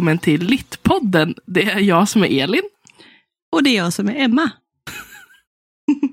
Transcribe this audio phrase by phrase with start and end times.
[0.00, 1.34] Välkommen till Littpodden.
[1.46, 2.62] Det är jag som är Elin.
[3.52, 4.50] Och det är jag som är Emma.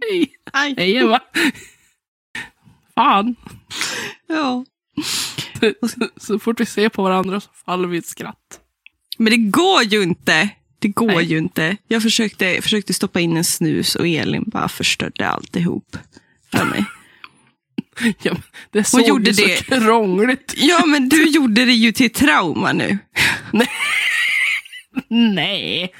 [0.54, 0.76] Hej.
[0.78, 1.20] Hej Eva.
[2.96, 3.36] Fan,
[4.28, 4.66] Ja.
[5.90, 8.60] så, så fort vi ser på varandra så faller vi i skratt.
[9.18, 10.50] Men det går ju inte.
[10.80, 11.26] Det går Nej.
[11.26, 11.78] ju inte.
[11.88, 15.98] Jag försökte, försökte stoppa in en snus och Elin bara förstörde alltihop
[16.52, 16.86] för mig.
[18.22, 18.36] Ja,
[18.72, 19.80] det såg gjorde ju så det.
[19.80, 20.54] krångligt.
[20.58, 22.98] Ja, men du gjorde det ju till trauma nu.
[25.10, 25.94] Nej.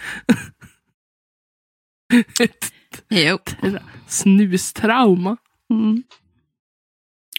[2.40, 2.74] Ett
[3.10, 3.40] Jo.
[4.08, 5.38] snustrauma.
[5.74, 6.04] Mm.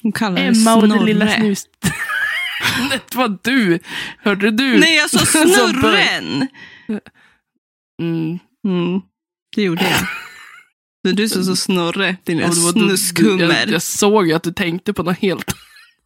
[0.03, 1.05] Hon kallar det Emma och det snorre.
[1.07, 1.65] lilla snus...
[2.91, 3.79] det var du.
[4.19, 4.79] Hörde du?
[4.79, 6.49] Nej, jag sa Som började- snurren.
[8.03, 8.39] Mm.
[8.65, 9.01] Mm.
[9.57, 10.01] Det gjorde jag.
[11.05, 12.81] Du som sa snorre, din var du-
[13.41, 15.55] Jag, jag såg ju att du tänkte på något helt...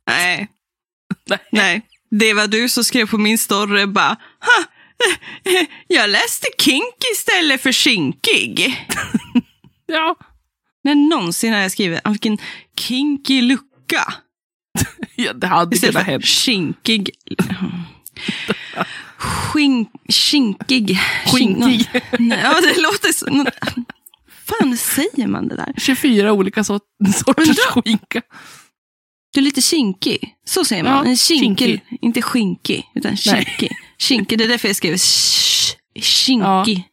[0.06, 0.48] Nej.
[1.28, 1.38] Nej.
[1.52, 4.08] Nej, det var du som skrev på min story bara
[4.40, 4.64] ha,
[5.44, 8.86] eh, jag läste kink istället för kinkig.
[9.86, 10.16] Ja,
[10.84, 12.38] När någonsin har jag skrivit "Ah, vilken
[12.78, 14.14] kinky lucka
[15.16, 16.24] ja det hade istället kunnat hänt.
[16.24, 17.10] kinkig.
[19.16, 20.98] Skink, kinkig.
[21.26, 21.88] Skinkig.
[22.18, 23.26] Ja, det låter så.
[24.60, 25.74] Fan säger man det där?
[25.78, 26.82] 24 olika sort,
[27.14, 28.22] sorters Undra- skinka.
[29.34, 30.34] Du är lite kinkig.
[30.44, 30.92] Så säger man.
[30.92, 31.98] Ja, en kinkel, kinkig.
[32.00, 33.70] inte skinkig, utan kinkig.
[33.98, 34.96] Kinkig, det är därför jag skrev
[36.00, 36.88] kinkig.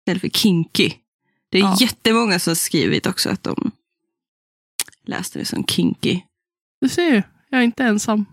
[0.00, 0.92] Istället för kinky.
[1.50, 1.76] Det är Ja.
[1.80, 3.70] jättemånga som skrivit också att de
[5.06, 6.20] läste det som kinky.
[6.80, 8.24] Du ser ju, jag är inte ensam.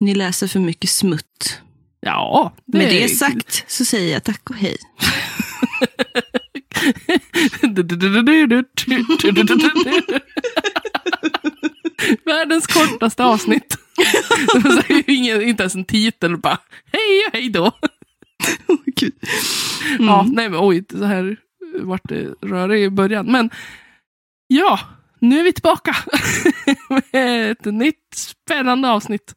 [0.00, 1.60] Ni läser för mycket smutt.
[2.00, 3.16] Ja, det Med är det kul.
[3.16, 4.76] sagt så säger jag tack och hej.
[12.24, 13.76] Världens kortaste avsnitt.
[14.54, 16.58] Det var så här, ingen, inte ens en titel, bara
[16.92, 17.72] hej och hej då.
[18.96, 19.14] Gud.
[19.98, 21.36] Ja, nej men oj, så här
[21.80, 23.26] vart det rörigt i början.
[23.26, 23.50] Men
[24.46, 24.80] ja,
[25.18, 25.96] nu är vi tillbaka
[27.12, 29.34] med ett nytt spännande avsnitt.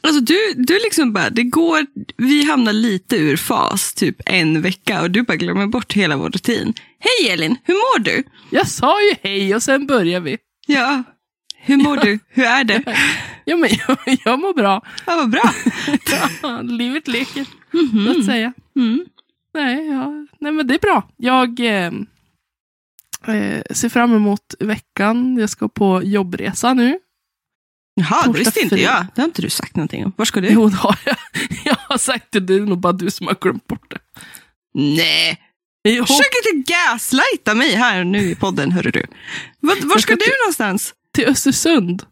[0.00, 1.86] Alltså du, du liksom bara, det går,
[2.16, 6.30] vi hamnar lite ur fas typ en vecka och du bara glömmer bort hela vår
[6.30, 6.74] rutin.
[7.06, 8.22] Hej Elin, hur mår du?
[8.50, 10.38] Jag sa ju hej och sen börjar vi.
[10.66, 11.02] Ja,
[11.56, 12.18] hur mår du?
[12.28, 12.96] Hur är det?
[13.44, 14.82] Ja, men jag, jag mår bra.
[15.06, 15.52] Ja, vad bra.
[16.42, 18.04] Ja, livet leker, Mhm.
[18.14, 18.52] så att säga.
[18.76, 19.06] Mm.
[19.54, 21.08] Nej, ja, nej, men det är bra.
[21.16, 21.92] Jag eh,
[23.36, 25.36] eh, ser fram emot veckan.
[25.38, 26.98] Jag ska på jobbresa nu.
[27.94, 29.06] Jaha, det visste inte jag.
[29.14, 30.12] Det har inte du sagt någonting om.
[30.16, 30.48] Var ska du?
[30.48, 31.16] Jo, det har jag.
[31.64, 33.98] Jag har sagt det, det är nog bara du som har glömt bort det.
[34.74, 35.40] Nej.
[35.88, 39.06] Jo, Försök inte gaslighta mig här nu i podden, hörru du.
[39.60, 40.94] Var, var ska du någonstans?
[41.16, 42.02] till Östersund.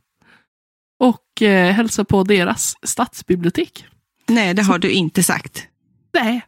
[1.01, 3.87] Och eh, hälsa på deras stadsbibliotek.
[4.27, 5.67] Nej, det har du inte sagt.
[6.15, 6.47] Nej.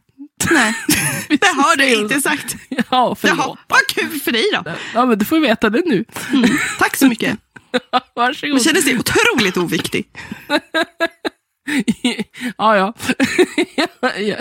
[0.51, 0.73] Nej,
[1.29, 2.55] det har du inte sagt.
[2.69, 3.37] Ja, förlåt.
[3.37, 4.71] Jaha, vad kul för dig då.
[4.93, 6.05] Ja, men du får veta det nu.
[6.33, 6.49] Mm.
[6.79, 7.39] Tack så mycket.
[8.15, 8.53] Varsågod.
[8.53, 10.07] Man känner sig otroligt oviktig.
[12.57, 12.93] ja, ja.
[14.17, 14.35] Ja.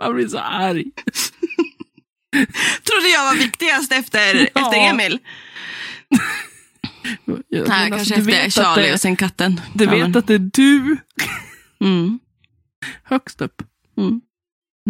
[0.00, 0.84] Man blir så arg.
[2.84, 4.60] Trodde jag var viktigast efter, Ja.
[4.66, 5.18] efter Emil.
[7.48, 9.60] Ja, Nej, kanske alltså, efter Charlie det- och sen katten.
[9.74, 10.96] Du Ja, vet men- att det är du
[11.80, 12.18] Mm.
[13.04, 13.62] högst upp.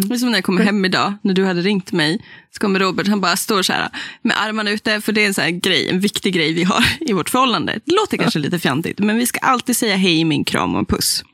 [0.09, 2.81] Det är som när jag kommer hem idag, när du hade ringt mig, så kommer
[2.81, 3.89] Robert, han bara står så här
[4.23, 6.85] med armarna ute, för det är en sån här grej, en viktig grej vi har
[7.01, 7.81] i vårt förhållande.
[7.85, 11.25] Det låter kanske lite fjantigt, men vi ska alltid säga hej min kram och puss.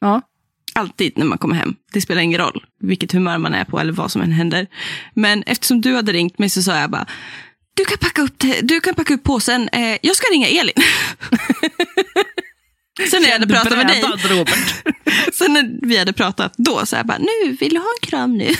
[0.00, 0.20] Ja.
[0.74, 1.74] Alltid när man kommer hem.
[1.92, 4.66] Det spelar ingen roll vilket humör man är på eller vad som än händer.
[5.14, 7.06] Men eftersom du hade ringt mig så sa jag bara,
[7.74, 10.74] du kan packa upp, du kan packa upp påsen, eh, jag ska ringa Elin.
[13.10, 14.84] Sen när jag hade pratat med dig, Robert.
[15.34, 18.38] sen när vi hade pratat då, så jag bara, nu vill du ha en kram
[18.38, 18.48] nu?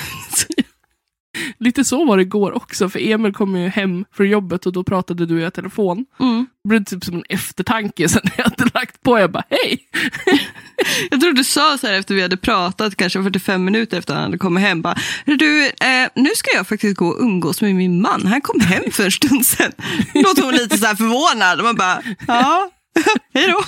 [1.58, 4.84] Lite så var det igår också, för Emil kom ju hem från jobbet och då
[4.84, 6.06] pratade du i telefon.
[6.20, 6.46] Mm.
[6.64, 9.19] Det blev typ som en eftertanke sen när jag hade lagt på.
[9.19, 9.88] Jag bara, hej!
[11.11, 14.17] Jag tror du sa så här efter vi hade pratat, kanske 45 minuter efter att
[14.17, 14.82] han hade kommit hem.
[14.82, 18.26] Bara, du, eh, nu ska jag faktiskt gå och umgås med min man.
[18.26, 19.73] Han kom hem för en stund sedan.
[20.14, 21.58] Låter hon lite så här förvånad.
[21.58, 22.70] Och man bara, ja,
[23.34, 23.62] hej då.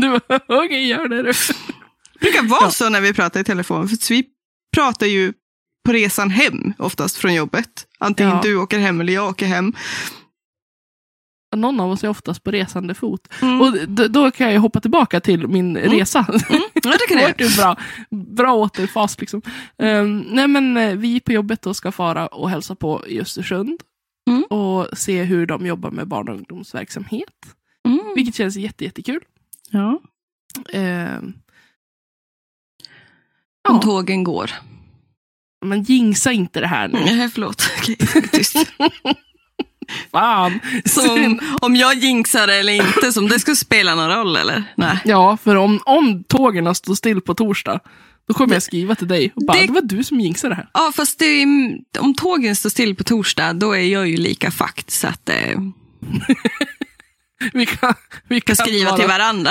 [0.00, 1.32] Du bara, okej, gör det du.
[1.32, 3.88] Det brukar vara så när vi pratar i telefon.
[3.88, 4.24] För vi
[4.74, 5.32] pratar ju
[5.84, 7.86] på resan hem oftast från jobbet.
[7.98, 8.40] Antingen Ja.
[8.42, 9.72] du åker hem eller jag åker hem.
[11.56, 13.28] Någon av oss är oftast på resande fot.
[13.42, 13.60] Mm.
[13.60, 16.26] Och d- då kan jag hoppa tillbaka till min resa.
[16.74, 17.50] Ja, det kan jag.
[17.56, 17.76] bra,
[18.10, 19.42] bra återfas liksom.
[19.78, 23.80] Ehm, nej men eh, vi på jobbet då ska fara och hälsa på i Östersund.
[24.30, 24.42] Mm.
[24.44, 27.46] Och se hur de jobbar med barn och ungdomsverksamhet.
[27.88, 28.00] Mm.
[28.14, 29.20] Vilket känns jätte, jättekul.
[29.70, 30.00] Ja.
[30.72, 31.32] Ehm,
[33.68, 33.82] Om Ja.
[33.82, 34.50] tågen går.
[35.66, 37.00] Men jinxa inte det här nu.
[37.04, 37.70] Nej, förlåt.
[37.78, 37.96] Okej,
[38.32, 38.56] tyst.
[40.12, 40.60] Fan.
[40.84, 44.64] Som, om jag jinxar eller inte, som det ska spela någon roll eller?
[44.76, 44.98] Nej.
[45.04, 47.80] Ja, för om, om tågen står still på torsdag,
[48.28, 50.56] då kommer jag skriva till dig och bara, Det- det, var du som jinxade det
[50.56, 50.68] här.
[50.74, 51.44] Ja, fast det
[51.98, 55.58] om tågen står still på torsdag, då är jag ju lika fucked så att eh,
[57.52, 57.94] Vi kan,
[58.28, 59.50] vi kan, kan skriva vara, till varandra.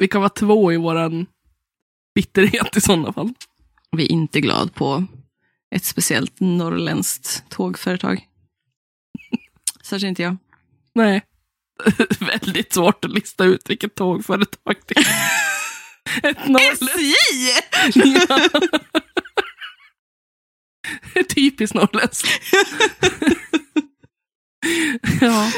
[0.00, 1.26] vi kan vara två i våran
[2.14, 3.32] bitterhet i sådana fall.
[3.96, 5.04] Vi är inte glad på
[5.74, 8.26] ett speciellt norrländskt tågföretag.
[9.82, 10.36] Särskilt inte jag.
[10.94, 11.22] Nej.
[12.20, 15.04] Väldigt svårt att lista ut vilket tågföretag det är.
[16.30, 16.38] Ett.
[16.72, 17.14] SJ!
[17.94, 18.50] Ja.
[21.28, 22.28] Typiskt norrländskt.
[25.20, 25.52] ja.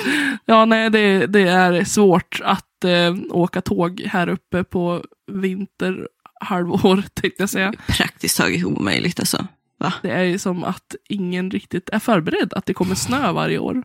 [0.44, 7.42] ja, nej, det, det är svårt att eh, åka tåg här uppe på vinterhalvår, tänkte
[7.42, 7.72] jag säga.
[7.88, 9.46] Praktiskt taget omöjligt alltså.
[9.80, 9.92] Va?
[10.02, 13.82] Det är ju som att ingen riktigt är förberedd att det kommer snö varje år.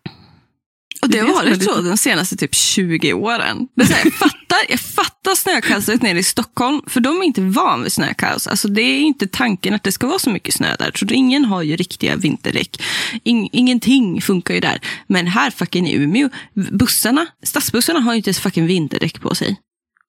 [1.01, 3.68] Och det har varit så lite- de senaste typ 20 åren.
[3.88, 7.83] Så här, jag, fattar, jag fattar snökaoset nere i Stockholm, för de är inte van
[7.83, 8.47] vid snökaos.
[8.47, 10.92] Alltså, det är inte tanken att det ska vara så mycket snö där.
[10.95, 12.81] Så ingen har ju riktiga vinterdäck.
[13.24, 14.80] In, ingenting funkar ju där.
[15.07, 16.30] Men här fucking i Umeå,
[16.71, 19.59] bussarna, stadsbussarna har ju inte ens fucking vinterdäck på sig.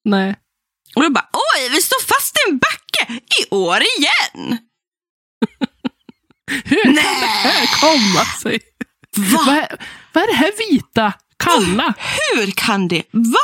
[0.04, 0.36] Nej.
[0.96, 4.58] Och då bara, oj, vi står fast i en backe i år igen!
[6.64, 8.58] Hur kan det här komma sig?
[9.16, 9.42] Va?
[9.46, 9.76] Vad är,
[10.12, 11.94] vad är det här vita, kalla?
[12.34, 13.02] Hur kan det?
[13.10, 13.38] Va?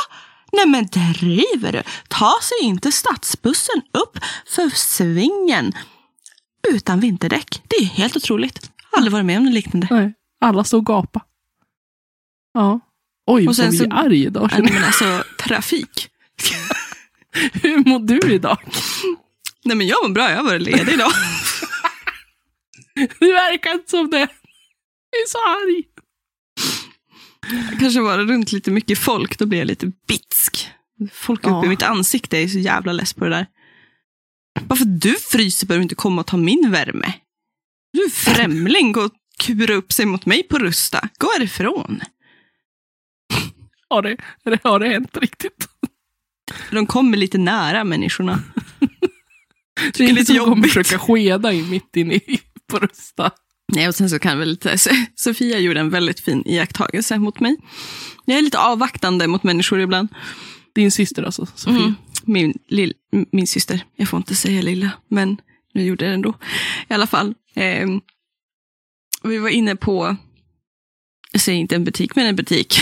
[0.51, 1.83] Nej men driver du?
[2.07, 5.73] Ta sig inte stadsbussen upp för svingen
[6.69, 7.61] utan vinterdäck?
[7.67, 8.71] Det är helt otroligt.
[8.91, 9.87] Aldrig varit med om något liknande.
[9.91, 11.21] Nej, alla står och gapa.
[12.53, 12.79] Ja.
[13.27, 14.49] Oj, Och vad sen vi så- är arg idag.
[14.59, 16.09] Nej, men alltså, trafik.
[17.53, 18.57] Hur mår du idag?
[19.65, 21.11] Nej men jag mår bra, jag har varit ledig idag.
[23.19, 24.17] Det verkar inte som det.
[25.09, 25.83] Jag är så arg.
[27.79, 30.69] Kanske var det runt lite mycket folk, då blir jag lite bitsk.
[31.11, 31.57] Folk Ja.
[31.57, 33.47] uppe i mitt ansikte är så jävla less på det där.
[34.61, 37.13] Bara för att du fryser behöver du inte komma och ta min värme.
[37.93, 41.09] Du är främling, gå och kura upp sig mot mig på Rusta.
[41.17, 42.01] Gå härifrån.
[43.89, 45.67] Har det, det, har det hänt riktigt?
[46.71, 48.43] De kommer lite nära människorna.
[49.75, 50.73] Det är lite lite som kommer jobbigt.
[50.73, 52.41] försöka skeda in mitt inne i
[52.73, 53.31] på Rusta.
[53.73, 54.77] Nej, och sen så kan väl lite,
[55.15, 57.57] Sofia gjorde en väldigt fin iakttagelse mot mig.
[58.25, 60.07] Jag är lite avvaktande mot människor ibland.
[60.75, 61.77] Din syster alltså, Sofia.
[61.77, 61.95] Mm.
[62.23, 62.93] Min, lill,
[63.31, 65.37] min syster, jag får inte säga lilla, men
[65.73, 66.33] nu gjorde jag det ändå.
[66.89, 67.33] I alla fall.
[67.55, 68.01] ehm,
[69.23, 70.15] vi var inne på,
[71.31, 72.79] jag säger inte en butik, men en butik.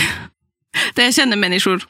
[0.94, 1.88] Där jag känner människor.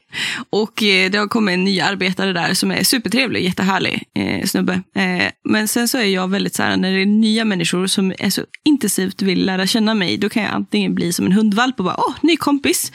[0.50, 4.82] Och eh, det har kommit en ny arbetare där som är supertrevlig, jättehärlig eh, snubbe.
[4.94, 8.12] Eh, men sen så är jag väldigt så här, när det är nya människor som
[8.18, 11.78] är så intensivt vill lära känna mig, då kan jag antingen bli som en hundvalp
[11.78, 12.92] och bara, åh, ny kompis.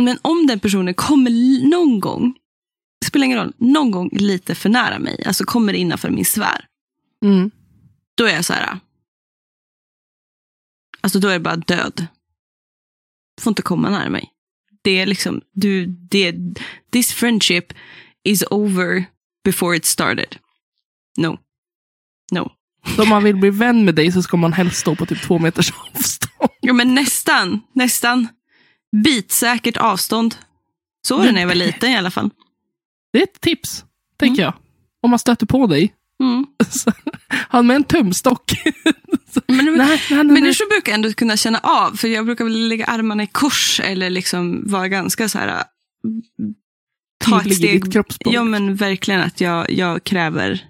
[0.00, 1.30] Men om den personen kommer
[1.68, 2.34] någon gång,
[3.00, 6.64] det spelar ingen roll, någon gång lite för nära mig, alltså kommer innanför min sfär,
[7.24, 7.50] Mm.
[8.16, 8.78] då är jag så här,
[11.00, 12.06] alltså då är jag bara död.
[13.36, 14.28] Du får inte komma nära mig.
[14.82, 16.34] Det är liksom, du, det,
[16.92, 17.64] this friendship
[18.24, 19.04] is over
[19.44, 20.36] before it started.
[21.16, 21.38] No.
[22.32, 22.52] No.
[22.96, 25.22] Så om man vill bli vän med dig så ska man helst stå på typ
[25.22, 26.50] två meters avstånd.
[26.60, 28.28] Ja, men nästan, nästan.
[29.04, 30.34] Bitsäkert avstånd.
[31.06, 32.30] Så var det när jag var liten i alla fall.
[33.12, 33.84] Det är ett tips,
[34.16, 34.54] tänker jag.
[35.02, 35.94] Om man stöter på dig.
[36.22, 36.46] Mm.
[37.28, 38.52] Han med en tumstock.
[39.46, 40.24] Men, nej, nej, nej.
[40.24, 44.10] Människor brukar ändå kunna känna av, för jag brukar väl lägga armarna i kors eller
[44.10, 45.62] liksom vara ganska så här...
[47.24, 47.84] Ta ett steg.
[48.18, 50.60] Ja, men verkligen att jag, jag kräver,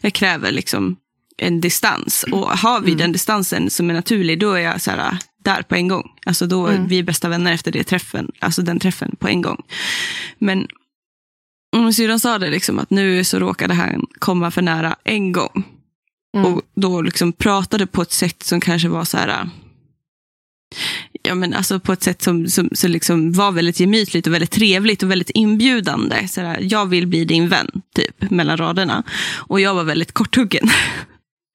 [0.00, 0.96] jag kräver liksom
[1.38, 2.24] en distans.
[2.32, 2.98] Och har vi Mm.
[2.98, 6.10] den distansen som är naturlig, då är jag så här, där på en gång.
[6.26, 6.88] Alltså då är Mm.
[6.88, 9.62] vi bästa vänner efter det träffen, alltså den träffen på en gång.
[10.38, 10.66] Men
[11.76, 15.64] mm, syrran sa det liksom att nu så råkade han komma för nära en gång.
[16.36, 16.54] Mm.
[16.54, 19.48] Och då liksom pratade på ett sätt som kanske var så här...
[21.22, 24.50] Ja, men alltså på ett sätt som, som, som liksom var väldigt gemytligt och väldigt
[24.50, 26.28] trevligt och väldigt inbjudande.
[26.28, 29.02] Så här, jag vill bli din vän, typ, mellan raderna.
[29.34, 30.68] Och jag var väldigt korthuggen.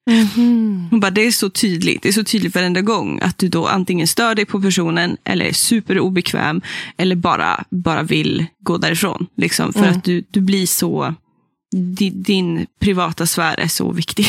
[0.09, 0.87] Mhm.
[0.91, 2.01] Hon bara, det är så tydligt.
[2.01, 5.45] Det är så tydligt varenda gång att du då antingen stör dig på personen eller
[5.45, 6.61] är superobekväm
[6.97, 9.27] eller bara, bara vill gå därifrån.
[9.37, 9.97] Liksom, för Mm.
[9.97, 11.15] att du, du blir så...
[11.75, 14.27] Din, din privata sfär är så viktig.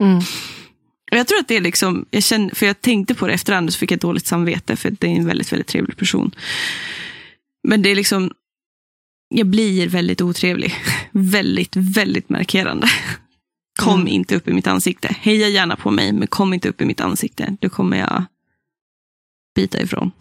[0.00, 0.20] Mm.
[1.10, 3.72] Jag tror att det är liksom, jag känner, för jag tänkte på det efterhand och
[3.72, 6.34] så fick jag dåligt samvete för det är en väldigt, väldigt trevlig person.
[7.68, 8.30] Men det är liksom,
[9.28, 10.74] jag blir väldigt otrevlig.
[11.10, 12.88] väldigt, väldigt markerande.
[13.78, 14.08] Kom Mm.
[14.08, 15.16] inte upp i mitt ansikte.
[15.20, 17.56] Heja gärna på mig, men kom inte upp i mitt ansikte.
[17.60, 18.24] Då kommer jag
[19.54, 20.12] bita ifrån.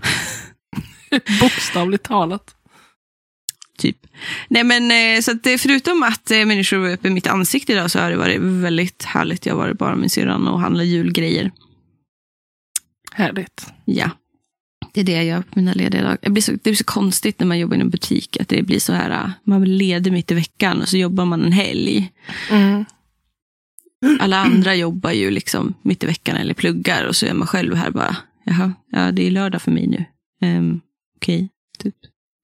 [1.41, 2.55] Bokstavligt talat.
[3.79, 3.97] Typ.
[4.47, 7.73] Nej men eh, så att det, förutom att eh, människor var uppe i mitt ansikte
[7.73, 9.45] idag så har det varit väldigt härligt.
[9.45, 11.51] Jag har varit bara med syrran och handlat julgrejer.
[13.11, 13.67] Härligt.
[13.85, 14.09] Ja.
[14.93, 16.17] Det är det jag gör på mina lediga dagar.
[16.21, 18.37] Det blir, så, det blir så konstigt när man jobbar i en butik.
[18.41, 21.25] Att det blir så här, äh, man blir ledig mitt i veckan och så jobbar
[21.25, 22.11] man en helg.
[22.51, 22.85] Mm.
[24.19, 27.75] Alla andra jobbar ju liksom mitt i veckan eller pluggar och så är man själv
[27.75, 30.05] här bara, jaha, ja det är lördag för mig nu.
[30.47, 30.81] Um,
[31.15, 31.95] Okej, typ.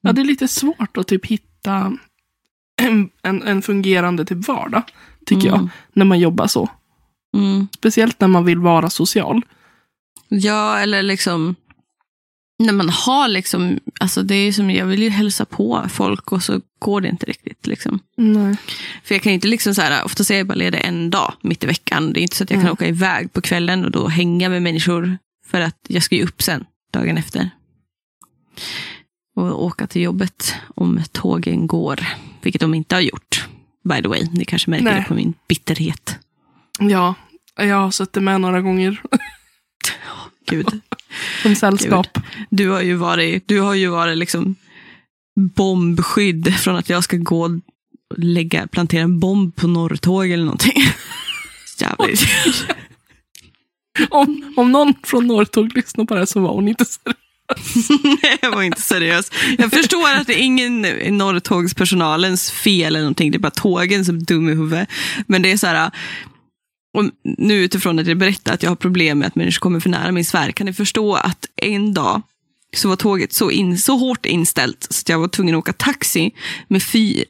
[0.06, 1.98] Ja, det är lite svårt att typ hitta
[2.82, 4.84] en, en, en fungerande typ vardag,
[5.26, 5.70] tycker jag, Mm.
[5.94, 6.70] när man jobbar så.
[7.38, 7.68] Mm.
[7.78, 9.42] Speciellt när man vill vara social.
[10.28, 11.56] Ja, eller liksom
[12.60, 16.44] när man har liksom, alltså det är som, jag vill ju hälsa på folk och
[16.44, 17.68] så går det inte riktigt.
[17.68, 18.00] Liksom.
[18.18, 18.56] Nej.
[19.04, 21.34] För jag kan ju inte liksom så här, ofta är jag bara ledig en dag
[21.42, 22.14] mitt i veckan.
[22.14, 22.74] Det är inte så att jag kan Mm.
[22.74, 25.18] åka iväg på kvällen och då hänga med människor.
[25.48, 27.50] För att jag ska ju upp sen, dagen efter.
[29.36, 32.06] Och åka till jobbet om tågen går.
[32.42, 33.48] Vilket de inte har gjort.
[33.84, 34.96] By the way, ni kanske märker Nej.
[35.00, 36.20] det på min bitterhet.
[36.80, 37.16] Ja,
[37.56, 39.02] jag har suttit med några gånger
[40.50, 40.82] Gud.
[41.42, 42.18] som sällskap.
[42.50, 44.56] Du har ju varit, du har ju varit liksom
[45.36, 47.52] bombskydd från att jag ska gå och
[48.18, 50.84] lägga, plantera en bomb på Norrtåg eller någonting.
[51.80, 52.26] Jävligt.
[54.10, 57.18] Om, om någon från Norrtåg lyssnar på det här så var hon inte seriös.
[58.04, 59.32] Nej, jag var inte seriös.
[59.58, 60.82] Jag förstår att det är ingen
[61.18, 63.32] Norrtågspersonalens fel eller någonting.
[63.32, 64.90] Det är bara tågen som är dum i huvudet.
[65.28, 65.92] Men det är så här,
[66.98, 69.90] och nu utifrån att jag berättar att jag har problem med att människor kommer för
[69.90, 72.22] nära min sfär, kan ni förstå att en dag
[72.76, 75.74] så var tåget så, in, så hårt inställt så att jag var tvungen att åka
[75.74, 76.32] taxi
[76.68, 77.26] med fyra,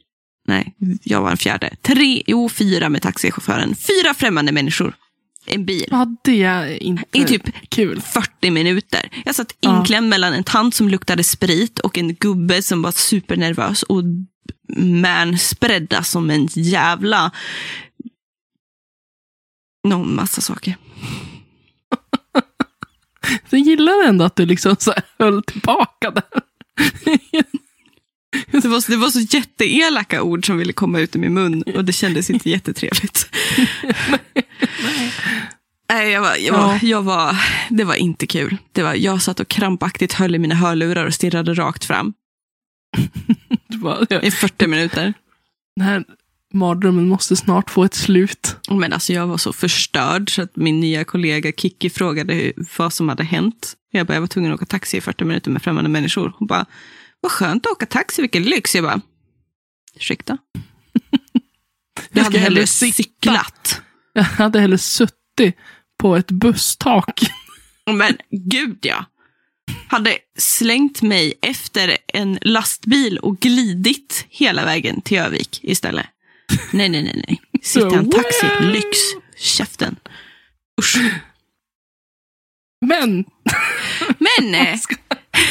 [0.48, 4.94] nej, jag var en fjärde, tre, jo fyra med taxichauffören, fyra främmande människor.
[5.46, 5.88] En bil.
[5.90, 8.00] Ja, det är inte I typ kul.
[8.00, 9.08] 40 minuter.
[9.24, 9.78] Jag satt Ja.
[9.78, 14.02] inklämd mellan en tant som luktade sprit och en gubbe som var supernervös och
[14.78, 17.30] manspredda som en jävla...
[19.88, 20.76] Någon massa saker.
[23.50, 26.22] Jag gillar ändå att du liksom så höll tillbaka där.
[28.62, 31.84] Det var, det var så jätteelaka ord som ville komma ut ur min mun och
[31.84, 33.28] det kändes inte jättetrevligt.
[35.92, 36.78] Nej, jag var, jag var, Ja.
[36.82, 37.36] jag var,
[37.70, 38.56] det var inte kul.
[38.72, 42.12] Det var, jag satt och krampaktigt höll i mina hörlurar och stirrade rakt fram
[44.22, 45.14] i 40 minuter.
[45.76, 46.04] Den här
[46.54, 48.56] mardrömmen måste snart få ett slut.
[48.70, 53.08] Men alltså jag var så förstörd så att min nya kollega Kiki frågade vad som
[53.08, 53.74] hade hänt.
[53.90, 56.32] Jag bara, jag var tvungen att åka taxi i 40 minuter med främmande människor.
[56.38, 56.66] Hon bara,
[57.20, 58.74] vad skönt att åka taxi, vilken lyx.
[58.74, 59.00] Jag bara,
[59.96, 60.38] ursäkta?
[62.12, 63.82] Jag hade hellre cyklat.
[64.12, 65.56] Jag hade hellre suttit
[65.98, 67.20] på ett busstak.
[67.92, 69.04] Men gud ja.
[69.88, 76.06] Hade slängt mig efter en lastbil och glidit hela vägen till Övik istället.
[76.72, 77.40] Nej, nej, nej, nej.
[77.62, 78.98] Sitta i en taxi, lyx.
[79.36, 79.96] Käften.
[80.80, 80.96] Usch.
[82.86, 83.24] Men,
[84.18, 84.54] Men,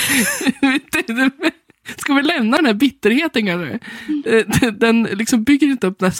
[1.98, 3.80] ska, vi lämna den här bitterheten kanske?
[4.26, 6.18] Eh, Den- Den liksom bygger inte upp den här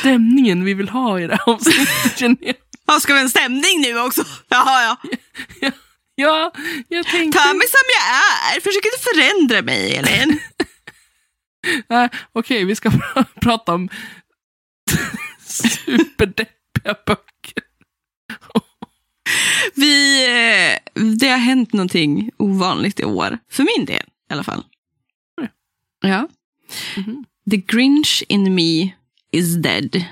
[0.00, 2.58] stämningen vi vill ha i det här avsnittet.
[2.86, 4.24] ja, ska vi en stämning nu också?
[4.48, 4.96] Jaha, ja.
[6.14, 6.52] Ja,
[6.88, 7.38] jag tänkte...
[7.38, 8.06] Ta mig som jag
[8.56, 8.60] är.
[8.60, 10.40] Försök inte förändra mig, Elin.
[11.88, 13.88] Nej, Okej, vi ska pra- prata om
[15.46, 17.62] superdeppiga böcker.
[19.74, 23.38] Vi, eh, det har hänt någonting ovanligt i år.
[23.48, 24.64] För min del i alla fall.
[26.00, 26.28] Ja.
[26.96, 27.24] Mhm.
[27.50, 28.92] The Grinch in me
[29.32, 30.04] is dead.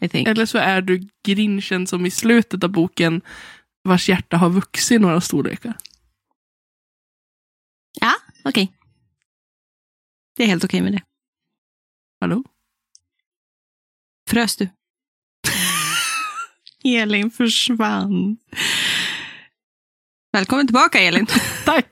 [0.00, 0.28] I think.
[0.28, 3.22] Eller så är du grinchen som i slutet av boken
[3.82, 5.78] vars hjärta har vuxit några storlekar.
[8.00, 8.12] Ja,
[8.44, 8.72] okej.
[10.36, 11.02] Det är helt okej med det.
[12.20, 12.44] Hallå?
[14.30, 14.68] Frös du?
[16.84, 18.36] Elin försvann.
[20.32, 21.26] Välkommen tillbaka Elin.
[21.64, 21.90] Tack!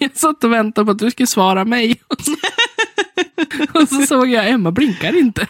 [0.00, 2.00] Jag satt och väntade på att du skulle svara mig.
[3.74, 5.46] Och så såg jag Emma blinkar inte.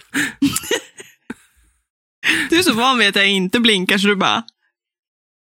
[2.50, 4.42] Du är så van vid att jag inte blinkar så du bara...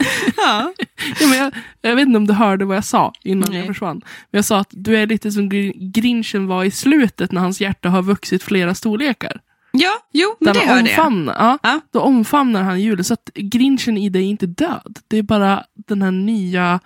[0.36, 0.72] Ja.
[1.20, 3.58] Ja, men jag, jag vet inte om du hörde vad jag sa innan Nej.
[3.58, 4.00] jag försvann.
[4.30, 7.60] Men jag sa att du är lite som Gr- Grinchen var i slutet när hans
[7.60, 9.40] hjärta har vuxit flera storlekar.
[9.78, 10.98] Ja, jo, men Där det hörde jag.
[10.98, 11.80] omfamnar, ja, Ja.
[11.92, 13.04] Då omfamnar han julen.
[13.04, 14.98] Så att Grinchen i dig är inte död.
[15.08, 16.80] Det är bara den här nya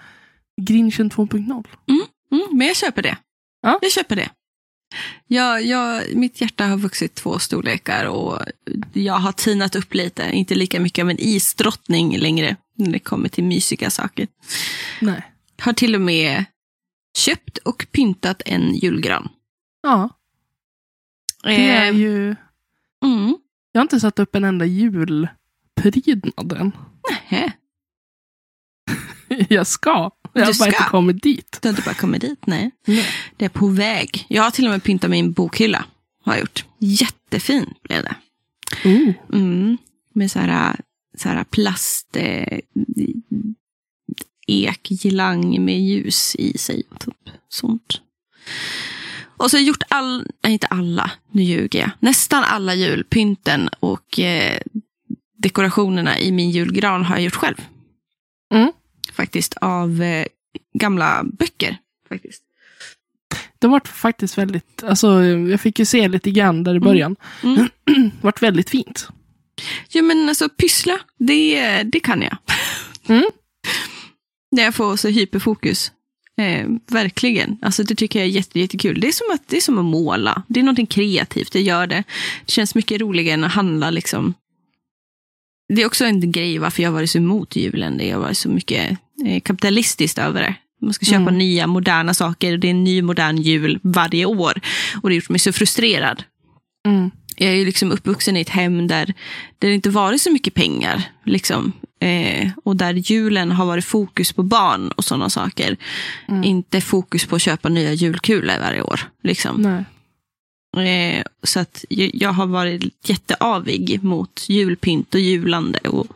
[0.61, 1.67] Grinchen 2.0.
[1.89, 3.17] Mm, men jag köper det.
[3.63, 3.79] Ja.
[3.83, 4.31] Jag köper det.
[5.27, 8.39] Jag, jag, mitt hjärta har vuxit två storlekar och
[8.93, 10.31] jag har tinat upp lite.
[10.33, 14.29] Inte lika mycket av en isdrottning längre när det kommer till mysiga saker.
[15.01, 15.23] Nej.
[15.61, 16.45] Har till och med
[17.19, 19.29] köpt och pyntat en julgran.
[19.83, 20.09] Ja,
[21.45, 22.37] det är Eh, ju...
[23.05, 23.37] mm.
[23.73, 26.73] Jag har inte satt upp en enda julprydnad än.
[27.11, 27.53] Nähä.
[29.49, 30.11] Jag ska.
[30.33, 31.59] Jag har bara inte kommit dit.
[31.63, 32.71] Du har inte bara kommit dit, nej.
[32.87, 33.07] Nej.
[33.37, 34.27] Det är på väg.
[34.29, 35.85] Jag har till och med pyntat min bokhylla.
[36.25, 36.65] Har jag gjort.
[36.79, 38.17] Jättefin blev det.
[38.85, 39.13] Oh.
[39.33, 39.79] Mm.
[40.15, 40.77] Med så här,
[41.19, 42.59] så här plast, eh,
[44.47, 46.83] ekgilang med ljus i sig.
[47.01, 47.31] Typ.
[47.49, 48.01] Sånt.
[49.41, 51.91] Och så har jag gjort all, nej inte alla, nu ljuger jag.
[52.01, 54.61] Nästan alla julpynten och eh,
[55.37, 57.55] dekorationerna i min julgran har jag gjort själv.
[58.55, 58.73] Mm.
[59.13, 60.27] Faktiskt av eh,
[60.75, 61.77] gamla böcker.
[62.09, 62.43] Faktiskt.
[63.59, 67.17] Det var faktiskt väldigt, alltså jag fick ju se lite grann där i början.
[67.43, 67.69] Mm.
[67.85, 69.09] det vart väldigt fint.
[69.91, 72.37] Jo men alltså pyssla, det, det kan jag.
[73.07, 73.31] Mm.
[74.51, 75.93] När jag får så hyperfokus.
[76.41, 77.59] Eh, verkligen.
[77.63, 79.01] Alltså det tycker jag är jätte, jättekul.
[79.01, 80.43] Det är, som att, det är som att måla.
[80.49, 82.05] Det är någonting kreativt, det gör det.
[82.47, 84.35] Det känns mycket roligare än att handla liksom.
[85.75, 87.99] Det är också en grej varför jag har varit så emot julen.
[87.99, 90.55] Det har varit så mycket eh, kapitalistiskt över det.
[90.83, 91.39] Man ska köpa Mm.
[91.39, 92.57] nya moderna saker.
[92.57, 94.61] Det är en ny modern jul varje år.
[95.03, 96.23] Och det har gjort mig så frustrerad.
[96.87, 97.11] Mm.
[97.37, 99.15] Jag är ju liksom uppvuxen i ett hem där,
[99.59, 101.03] där det inte varit så mycket pengar.
[101.25, 101.73] Liksom.
[102.01, 105.77] Eh, och där julen har varit fokus på barn och sådana saker.
[106.29, 106.45] Mm.
[106.45, 109.01] Inte fokus på att köpa nya julkulor varje år.
[109.23, 109.85] Liksom.
[110.77, 116.07] Eh, så att jag, jag har varit jätteavig mot julpynt och julande och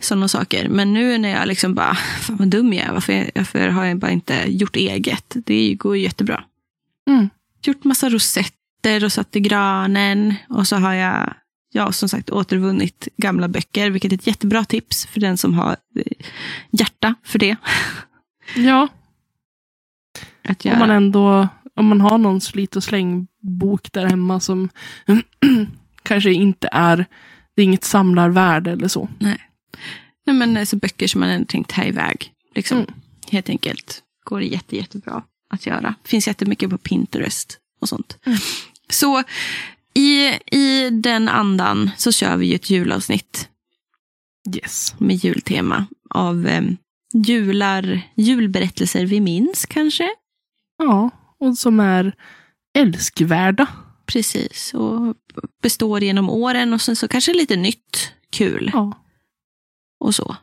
[0.00, 0.68] sådana saker.
[0.68, 3.98] Men nu när jag liksom bara, fan vad dum jag är, varför, varför har jag
[3.98, 5.32] bara inte gjort eget?
[5.34, 6.44] Det går ju jättebra
[7.08, 7.28] Mm.
[7.62, 10.34] gjort massa rosetter och satt i granen.
[10.48, 11.34] Och så har jag,
[11.76, 15.76] ja, som sagt återvunnit gamla böcker, vilket är ett jättebra tips för den som har
[15.96, 16.26] eh,
[16.70, 17.56] hjärta för det.
[18.56, 18.88] Ja,
[20.48, 24.68] Att jag, om man ändå, om man har någon slit och släng-bok där hemma som
[26.02, 27.06] kanske inte är,
[27.56, 29.08] det är inget samlarvärde eller så.
[30.26, 32.32] Nej, men alltså böcker som man ändå tänkt ta iväg.
[32.54, 32.90] Liksom, Mm.
[33.30, 34.02] Helt enkelt.
[34.24, 35.94] Går det jätte, jättebra att göra.
[36.04, 38.18] Finns jättemycket på Pinterest och sånt.
[38.26, 38.38] Mm.
[38.88, 39.22] Så
[39.96, 43.48] i, i den andan så kör vi ju ett julavsnitt
[44.54, 44.94] Yes.
[44.98, 46.62] med jultema av eh,
[47.26, 50.08] jular, julberättelser vi minns kanske.
[50.78, 52.12] Ja, och som är
[52.78, 53.66] älskvärda.
[54.06, 55.14] Precis, och
[55.62, 58.92] består genom åren och sen så kanske lite nytt kul Ja.
[60.00, 60.36] och så.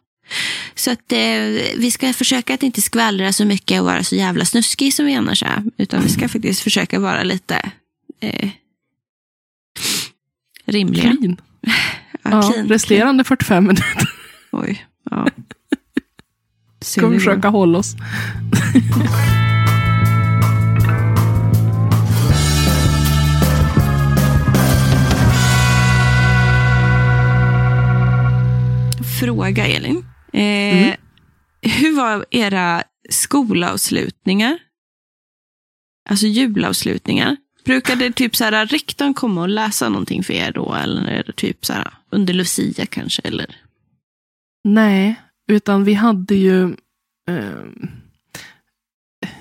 [0.76, 1.46] Så att eh,
[1.78, 5.14] vi ska försöka att inte skvallra så mycket och vara så jävla snuskig som vi
[5.16, 5.64] annars är.
[5.78, 7.72] Utan vi ska faktiskt försöka vara lite
[8.20, 8.50] eh,
[10.66, 11.02] rimliga.
[11.18, 11.38] Clean.
[12.26, 14.10] Ja, Ja, clean, resterande 45 minuter.
[14.52, 15.28] Oj, ja.
[16.82, 17.96] ska vi försöka hålla oss.
[29.20, 30.06] Fråga Elin.
[30.34, 30.44] Eh,
[30.84, 30.96] Mm.
[31.62, 34.58] Hur var era skolavslutningar?
[36.10, 37.38] Alltså julavslutningar.
[37.66, 40.74] Brukade typ så här, rektorn komma och läsa någonting för er då?
[40.74, 43.22] Eller är det typ så här, under Lucia kanske?
[43.22, 43.56] Eller?
[44.64, 45.16] Nej,
[45.48, 46.76] utan vi hade ju...
[47.30, 47.90] ehm,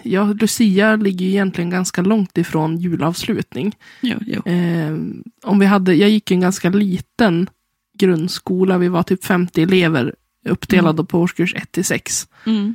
[0.03, 3.77] ja, Lucia ligger ju egentligen ganska långt ifrån julavslutning.
[4.01, 4.43] Jo, jo.
[4.45, 7.51] Ehm, om vi hade, jag gick en ganska liten
[7.99, 8.79] grundskola.
[8.79, 10.15] Vi var typ 50 elever
[10.49, 12.29] uppdelade på årskurs 1 till 6.
[12.47, 12.75] Mm.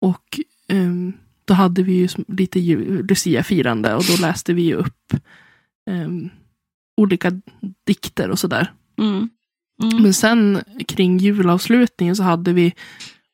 [0.00, 1.12] Och ehm,
[1.48, 2.58] då hade vi ju lite
[3.08, 5.14] Lucia-firande och då läste vi ju upp
[5.90, 6.30] ehm,
[6.96, 7.32] olika
[7.86, 8.72] dikter och sådär.
[8.98, 9.28] Mm.
[9.82, 10.02] Mm.
[10.02, 12.74] Men sen kring julavslutningen så hade vi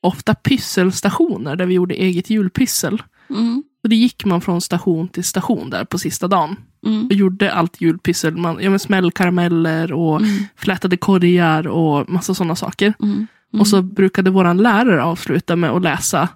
[0.03, 3.03] ofta pysselstationer där vi gjorde eget julpyssel.
[3.31, 3.63] Mm.
[3.83, 6.57] Och det gick man från station till station där på sista dagen.
[6.87, 7.07] Mm.
[7.07, 8.37] Och gjorde allt julpyssel.
[8.37, 10.45] Man, ja, men smällkarameller och Mm.
[10.57, 12.95] flätade korgar och massa sådana saker.
[13.03, 13.27] Mm.
[13.59, 16.29] Och så brukade våran lärare avsluta med att läsa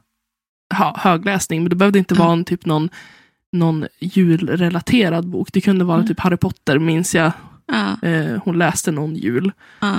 [0.75, 1.63] ha, högläsning.
[1.63, 2.25] Men det behövde inte Mm.
[2.27, 2.89] vara en, typ någon,
[3.53, 5.49] någon julrelaterad bok.
[5.53, 6.09] Det kunde vara Mm.
[6.09, 7.33] typ Harry Potter, minns jag.
[7.73, 9.53] Ja, Eh, hon läste någon jul.
[9.81, 9.95] ja.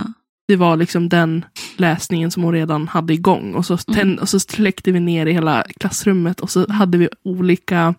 [0.48, 1.46] Det var liksom den
[1.78, 3.54] läsningen som hon redan hade igång.
[3.54, 7.10] Och så, tänd, och så släckte vi ner i hela klassrummet och så hade vi
[7.24, 7.96] olika...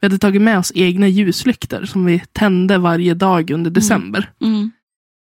[0.00, 4.30] Vi hade tagit med oss egna ljuslyktor som vi tände varje dag under december.
[4.40, 4.70] Mm.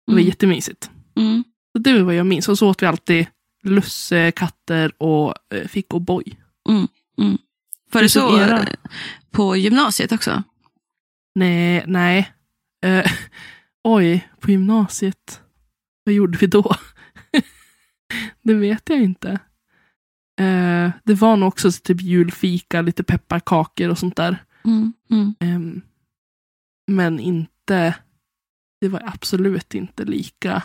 [0.07, 0.27] Det var Mm.
[0.29, 0.91] jättemysigt.
[1.17, 1.45] Mm.
[1.73, 2.49] Så det var vad jag minns.
[2.49, 3.27] Och så åt vi alltid
[3.65, 6.37] lussekatter och eh, fick O'boy.
[6.66, 8.59] Var det Hur såg så era?
[8.62, 8.66] eh,
[9.31, 10.42] på gymnasiet också?
[11.35, 12.33] Nej, nej.
[12.85, 13.12] Eh,
[13.85, 15.40] oj, på gymnasiet.
[16.05, 16.74] Vad gjorde vi då?
[18.42, 19.31] det vet jag inte.
[20.40, 24.44] Eh, det var nog också typ julfika, lite pepparkakor och sånt där.
[24.64, 25.35] Mm, mm.
[25.40, 25.83] Ehm,
[26.87, 27.94] men inte,
[28.81, 30.62] det var absolut inte lika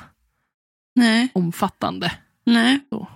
[0.96, 2.12] Nej, omfattande.
[2.46, 2.80] nej.
[2.90, 3.08] Så.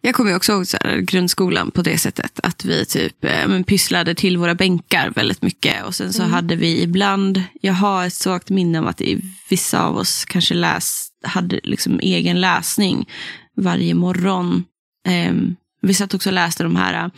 [0.00, 4.14] Jag kommer också ihåg så här, grundskolan på det sättet att vi typ eh, pysslade
[4.14, 5.84] till våra bänkar väldigt mycket.
[5.84, 6.32] Och sen så Mm.
[6.34, 9.02] hade vi ibland, jag har ett svagt minne om att
[9.48, 13.08] vissa av oss kanske läs, hade liksom egen läsning
[13.56, 14.64] varje morgon.
[15.06, 17.10] Ehm, vi satt också och läste de här eh,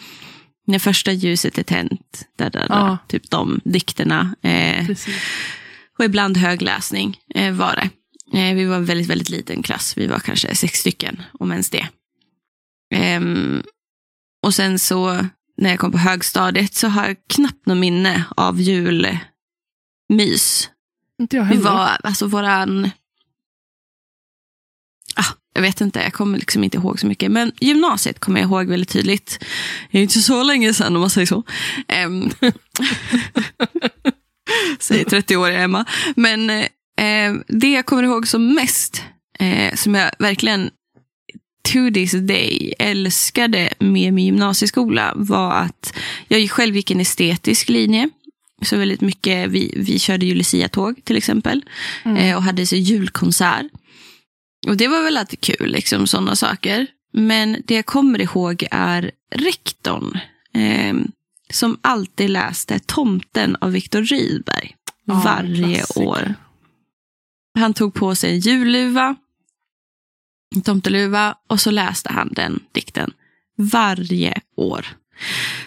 [0.67, 2.99] När första ljuset är tänt, där, där, där, Ja.
[3.09, 4.35] typ de dikterna.
[4.43, 4.89] Eh,
[5.99, 7.91] och ibland högläsning eh, var det.
[8.39, 9.95] Eh, vi var en väldigt, väldigt liten klass.
[9.97, 11.89] Vi var kanske sex stycken, om ens det.
[12.95, 13.63] Ehm,
[14.43, 15.27] och sen så,
[15.57, 19.21] när jag kom på högstadiet, så har jag knappt något minne av julmys.
[21.21, 21.63] Inte jag Vi heller.
[21.63, 22.91] var, alltså våran...
[25.17, 25.25] Ah,
[25.55, 27.31] jag vet inte, jag kommer liksom inte ihåg så mycket.
[27.31, 29.45] Men gymnasiet kommer jag ihåg väldigt tydligt.
[29.91, 31.43] Det är inte så länge sedan om man säger så.
[32.07, 32.31] Um,
[34.79, 35.85] säger 30-åriga Emma.
[36.17, 39.03] Men eh, det jag kommer ihåg som mest,
[39.39, 40.71] eh, som jag verkligen
[41.63, 45.97] to this day älskade med min gymnasieskola var att
[46.29, 48.11] jag själv gick en estetisk linje.
[48.63, 51.65] Så väldigt mycket, vi, vi körde ju Lucia-tåg till exempel.
[52.05, 52.17] Mm.
[52.17, 53.67] Eh, och hade så julkonsert.
[54.67, 56.87] Och det var väl alltid kul, liksom sådana saker.
[57.13, 60.19] Men det jag kommer ihåg är rektorn.
[60.55, 60.95] Eh,
[61.53, 64.77] som alltid läste Tomten av Viktor Rydberg.
[65.05, 66.35] Ja, varje år.
[67.59, 69.17] Han tog på sig en julluva,
[70.65, 73.13] tomteluva och så läste han den dikten
[73.57, 74.87] varje år.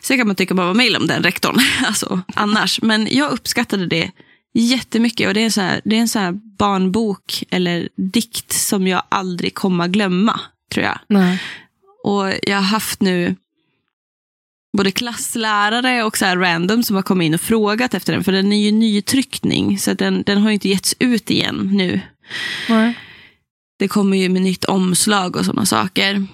[0.02, 2.82] Sen kan man tycka vad man vill om den rektorn, alltså annars.
[2.82, 4.12] Men jag uppskattade det
[4.54, 5.28] jättemycket.
[5.28, 8.88] Och det är en så här, det är en så här barnbok eller dikt som
[8.88, 10.40] jag aldrig kommer glömma,
[10.72, 11.00] tror jag.
[11.08, 11.42] Nej.
[12.04, 13.36] Och jag har haft nu
[14.78, 18.24] både klasslärare och så här random som har kommit in och frågat efter den.
[18.24, 22.02] För den är ju nytryckning, så den, den har ju inte getts ut igen nu.
[22.70, 23.00] Nej.
[23.80, 26.26] Det kommer ju med nytt omslag och sådana saker.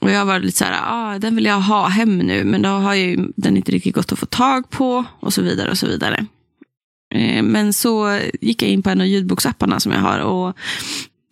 [0.00, 2.68] Och jag var lite så här, ah, den vill jag ha hem nu, men då
[2.68, 5.86] har ju den inte riktigt gått att få tag på och så vidare och så
[5.86, 6.26] vidare.
[7.14, 10.56] Eh, Men så gick jag in på en av ljudboksapparna som jag har och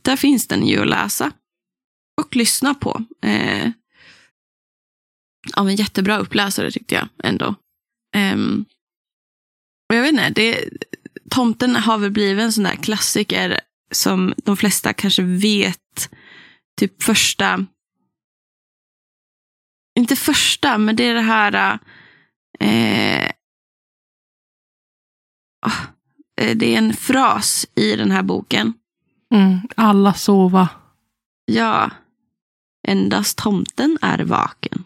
[0.02, 1.32] där finns den ju att läsa
[2.20, 3.04] och lyssna på.
[3.22, 3.70] Eh,
[5.54, 7.54] av en jättebra uppläsare tyckte jag ändå.
[8.16, 8.64] Ehm,
[9.88, 10.68] och jag vet inte, det,
[11.30, 16.10] Tomten har väl blivit en sån där klassiker som de flesta kanske vet
[16.76, 17.66] typ första,
[19.98, 21.78] inte första, men det är det här,
[22.60, 23.30] eh,
[25.66, 25.86] ah,
[26.40, 28.74] eh, det är en fras i den här boken.
[29.34, 29.58] Mm.
[29.76, 30.68] Alla sova.
[31.44, 31.90] Ja,
[32.88, 34.84] endast tomten är vaken.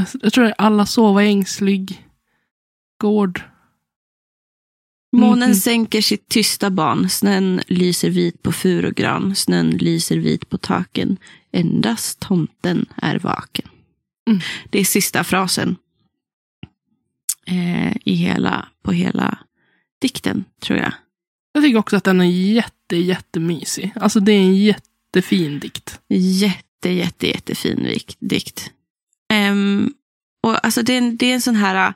[0.00, 2.08] Alltså, Jag tror det är alla sova i ängslig
[3.00, 3.42] gård.
[5.12, 5.54] Månen Mhm.
[5.54, 11.16] sänker sitt tysta barn, snön lyser vit på furugran, snön lyser vit på taken,
[11.52, 13.68] endast tomten är vaken.
[14.30, 14.40] Mm.
[14.70, 15.76] Det är sista frasen
[17.46, 19.38] eh, i hela, på hela
[20.00, 20.92] dikten, tror jag.
[21.52, 23.92] Jag tycker också att den är jätte, jättemysig.
[23.96, 26.00] Alltså det är en jättefin dikt.
[26.08, 28.70] Jätte, jätte, jättefin dikt.
[29.32, 29.92] Ehm,
[30.42, 31.94] och alltså det, är en, det är en sån här äh,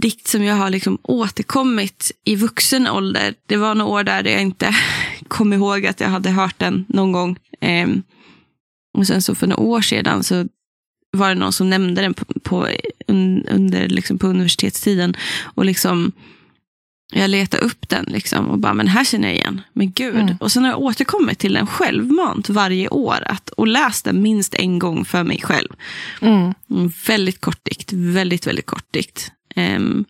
[0.00, 3.34] dikt som jag har liksom återkommit i vuxen ålder.
[3.46, 4.74] Det var några år där jag inte
[5.28, 7.38] kom ihåg att jag hade hört den någon gång.
[7.60, 8.02] Ehm,
[8.98, 10.46] och sen så för några år sedan så
[11.10, 12.68] var det någon som nämnde den på, på,
[13.06, 15.16] un, under, liksom på universitetstiden.
[15.42, 16.12] Och liksom
[17.14, 19.60] jag letade upp den liksom och bara, men här känner jag igen.
[19.72, 20.16] Men gud.
[20.16, 20.36] Mm.
[20.40, 23.18] Och sen har jag återkommit till den självmant varje år.
[23.26, 25.68] Att, och läst den minst en gång för mig själv.
[26.20, 26.52] Mm.
[27.06, 27.92] Väldigt kort dikt.
[27.92, 29.32] Väldigt, väldigt kort dikt.
[29.56, 30.04] Ehm,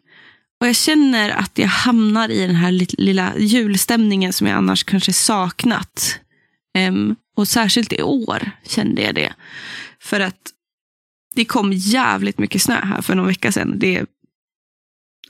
[0.61, 5.13] och jag känner att jag hamnar i den här lilla julstämningen som jag annars kanske
[5.13, 6.21] saknat.
[6.75, 9.33] Ehm, och särskilt i år kände jag det.
[10.01, 10.51] För att
[11.35, 13.79] det kom jävligt mycket snö här för någon vecka sedan.
[13.79, 14.07] Det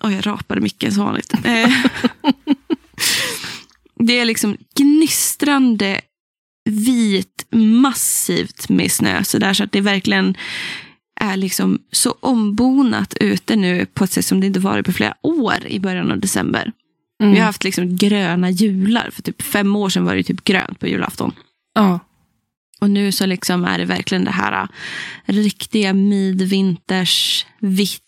[0.00, 1.32] Oj, jag rapade micken som vanligt.
[1.44, 1.70] Eh,
[3.94, 6.00] det är liksom gnistrande
[6.64, 9.24] vit, massivt med snö.
[9.24, 10.36] Så, där, så att det verkligen
[11.22, 15.14] är liksom så ombonat ute nu på ett sätt som det inte varit på flera
[15.22, 16.72] år i början av december.
[17.22, 17.34] Mm.
[17.34, 19.10] Vi har haft liksom gröna jular.
[19.12, 21.32] För typ fem år sedan var det typ grönt på julafton.
[21.74, 22.00] Ja.
[22.80, 24.68] Och nu så liksom är det verkligen det här äh,
[25.34, 28.02] riktiga midvinters vitt.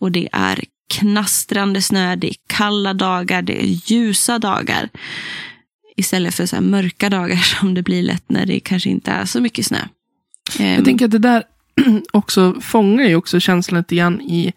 [0.00, 4.88] Och det är knastrande snö, det är kalla dagar, det är ljusa dagar.
[5.96, 9.24] Istället för så här mörka dagar som det blir lätt när det kanske inte är
[9.24, 9.80] så mycket snö.
[10.58, 11.42] Jag tänker att det där
[12.12, 14.52] också fångar ju också känslan lite grann i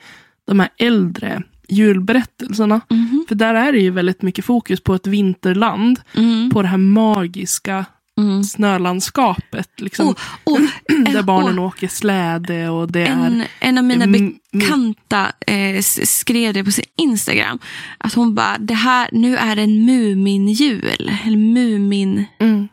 [0.48, 2.82] de här äldre julberättelserna.
[2.90, 6.00] mhm, För där är det ju väldigt mycket fokus på ett vinterland.
[6.16, 7.86] mm, På det här magiska
[8.18, 8.44] mm.
[8.44, 9.70] snölandskapet.
[9.78, 10.62] Liksom, Oh, oh,
[11.06, 13.26] där eh, barnen oh, åker släde och det är...
[13.26, 17.60] en, en av mina Mm, bekanta eh, skrev det på sin Instagram.
[17.98, 21.12] Att hon bara, det här, nu är det en Muminjul.
[21.26, 22.26] Eller Mumin...
[22.40, 22.68] Mm,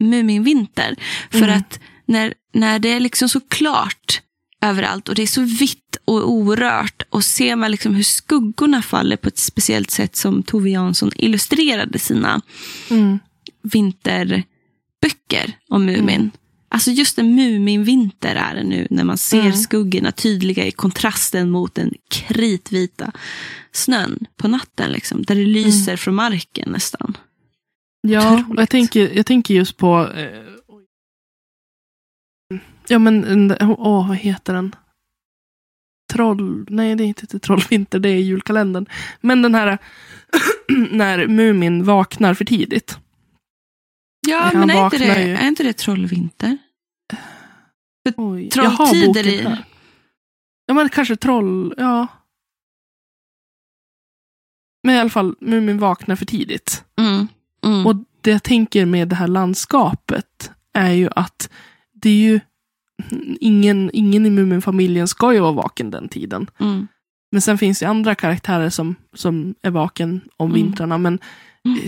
[0.00, 0.96] Muminvinter.
[1.30, 1.56] För Mm.
[1.58, 4.20] att när, när det är liksom så klart
[4.60, 9.16] överallt och det är så vitt och orört och ser man liksom hur skuggorna faller
[9.16, 12.40] på ett speciellt sätt som Tove Jansson illustrerade sina
[12.90, 13.18] mm,
[13.62, 16.08] vinterböcker om Mumin.
[16.16, 16.30] Mm.
[16.68, 19.52] Alltså just en Muminvinter är det nu när man ser Mm.
[19.52, 23.12] skuggorna tydliga i kontrasten mot den kritvita
[23.72, 24.92] snön på natten.
[24.92, 25.52] Liksom, där det Mm.
[25.52, 27.16] lyser från marken nästan.
[28.00, 28.58] Ja, Otroligt.
[28.60, 30.10] jag tänker, jag tänker just på...
[30.16, 30.51] Eh.
[32.92, 34.76] Ja, men en- åh, vad heter den?
[36.12, 36.66] Troll...
[36.70, 38.86] Nej, det är inte Trollvinter, det är julkalendern.
[39.20, 39.78] Men den här
[40.90, 42.98] när Mumin vaknar för tidigt.
[44.26, 45.34] Ja, Han men är inte, det, ju.
[45.34, 46.58] är inte det Trollvinter?
[48.16, 49.56] Oj, Trolltider i-.
[50.66, 51.74] Ja, men kanske troll...
[51.76, 52.06] Ja.
[54.82, 56.84] Men i alla fall, Mumin vaknar för tidigt.
[56.98, 57.28] Mm.
[57.64, 57.86] Mm.
[57.86, 61.50] Och det jag tänker med det här landskapet är ju att
[61.92, 62.40] det är ju
[63.40, 66.46] ingen, ingen i Muminfamiljen ska ju vara vaken den tiden.
[66.58, 66.86] mm.
[67.34, 70.62] Men sen finns det andra karaktärer som, som är vaken om Mm.
[70.62, 70.98] vintrarna.
[70.98, 71.18] Men
[71.64, 71.78] Mm.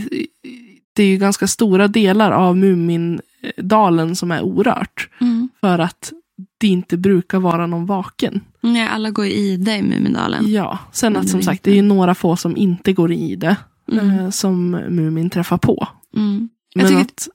[0.96, 5.09] det är ju ganska stora delar av Mumindalen som är orört.
[5.20, 5.48] Mm.
[5.61, 6.12] För att
[6.59, 8.40] det inte brukar vara någon vaken.
[8.61, 10.53] Nej, alla går i det i Mumindalen.
[10.53, 13.57] Ja, sen att som sagt det är ju några få som inte går i det.
[13.92, 14.11] Mm.
[14.18, 15.88] eh, Som Mumin träffar på.
[16.16, 16.48] Mm.
[16.74, 17.29] Jag Men tycker att,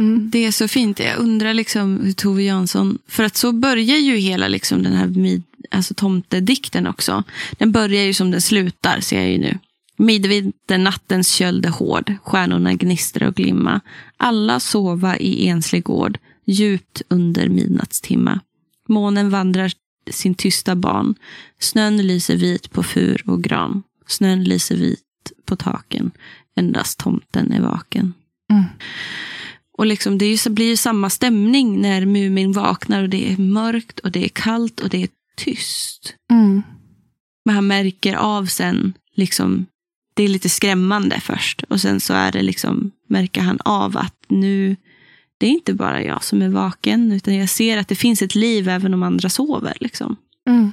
[0.00, 1.00] mm, Det är så fint.
[1.00, 2.98] Jag undrar liksom hur Tove Jansson...
[3.08, 7.24] För att så börjar ju hela liksom den här mid, alltså tomtedikten också.
[7.52, 9.58] Den börjar ju som den slutar, ser jag ju nu.
[9.96, 13.80] Midvinternattens köld är hård, stjärnorna gnistra och glimma.
[14.16, 18.40] Alla sova i enslig gård, djupt under midnattstimma.
[18.88, 19.72] Månen vandrar
[20.10, 21.14] sin tysta ban.
[21.58, 23.82] Snön lyser vit på fur och gran.
[24.06, 26.10] Snön lyser vit på taken.
[26.56, 28.14] Endast tomten är vaken.
[28.50, 28.64] Mm.
[29.80, 33.36] Och liksom, det är ju, blir ju samma stämning när Mumin vaknar och det är
[33.36, 36.14] mörkt och det är kallt och det är tyst.
[36.30, 36.62] mm,
[37.44, 39.66] Men han märker av sen, liksom,
[40.14, 41.62] det är lite skrämmande först.
[41.62, 44.76] Och sen så är det liksom, märker han av att nu,
[45.38, 48.34] det är inte bara jag som är vaken, utan jag ser att det finns ett
[48.34, 49.76] liv även om andra sover.
[49.80, 50.16] Liksom.
[50.48, 50.72] mm.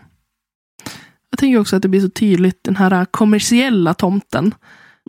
[1.30, 4.56] Jag tänker också att det blir så tydligt den här kommersiella tomten.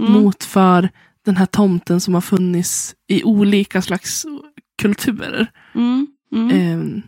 [0.01, 0.13] Mm.
[0.13, 0.91] Mot för
[1.29, 4.27] den här tomten som har funnits i olika slags
[4.83, 5.47] kulturer.
[5.75, 6.07] Mm.
[6.35, 6.51] Mm.
[6.51, 7.03] Eh,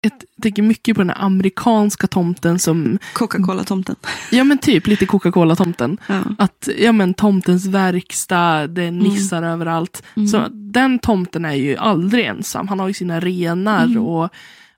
[0.00, 3.96] jag tänker mycket på den här amerikanska tomten som, Coca-Cola-tomten.
[4.30, 5.98] ja men typ lite Coca-Cola-tomten.
[6.06, 6.22] Ja.
[6.38, 10.02] Att, ja men tomtens verkstad, det är nissar överallt.
[10.16, 10.28] Mm.
[10.28, 12.68] Så den tomten är ju aldrig ensam.
[12.68, 14.02] Han har ju sina renar Mm.
[14.02, 14.28] och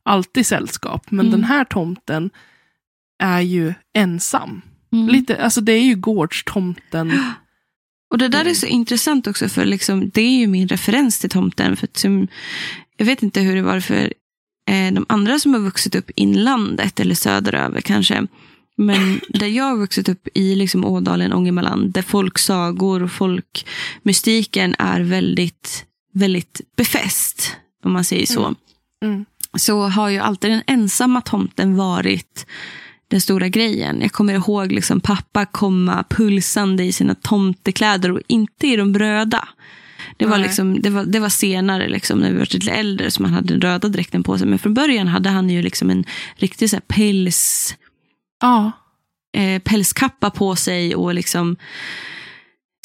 [0.02, 1.10] alltid sällskap.
[1.10, 1.40] Men Mm.
[1.40, 2.30] den här tomten
[3.22, 4.62] är ju ensam.
[4.92, 5.08] Mm.
[5.08, 7.12] Lite, alltså det är ju gårdstomten.
[8.14, 8.50] Och det där Mm.
[8.50, 11.76] är så intressant också, för liksom, det är ju min referens till tomten.
[11.76, 12.28] För som,
[12.96, 14.12] jag vet inte hur det var för
[14.70, 18.26] eh, de andra som har vuxit upp inlandet eller söderöver kanske.
[18.76, 25.00] Men där jag har vuxit upp i liksom Ådalen, Ångermanland, där folksagor och folkmystiken är
[25.00, 28.44] väldigt, väldigt befäst, om man säger så.
[28.44, 28.54] Mm.
[29.04, 29.24] Mm.
[29.56, 32.46] Så har ju alltid den ensamma tomten varit
[33.08, 34.00] den stora grejen.
[34.00, 39.48] Jag kommer ihåg liksom pappa komma pulsande i sina tomtekläder och inte i de röda.
[40.16, 43.24] Det var, liksom, det var, det var senare, liksom, när vi var lite äldre, som
[43.24, 44.46] han hade den röda dräkten på sig.
[44.46, 46.04] Men från början hade han ju liksom en
[46.36, 47.74] riktig så här, päls,
[48.40, 48.72] Ja.
[49.36, 51.56] eh, pälskappa på sig och liksom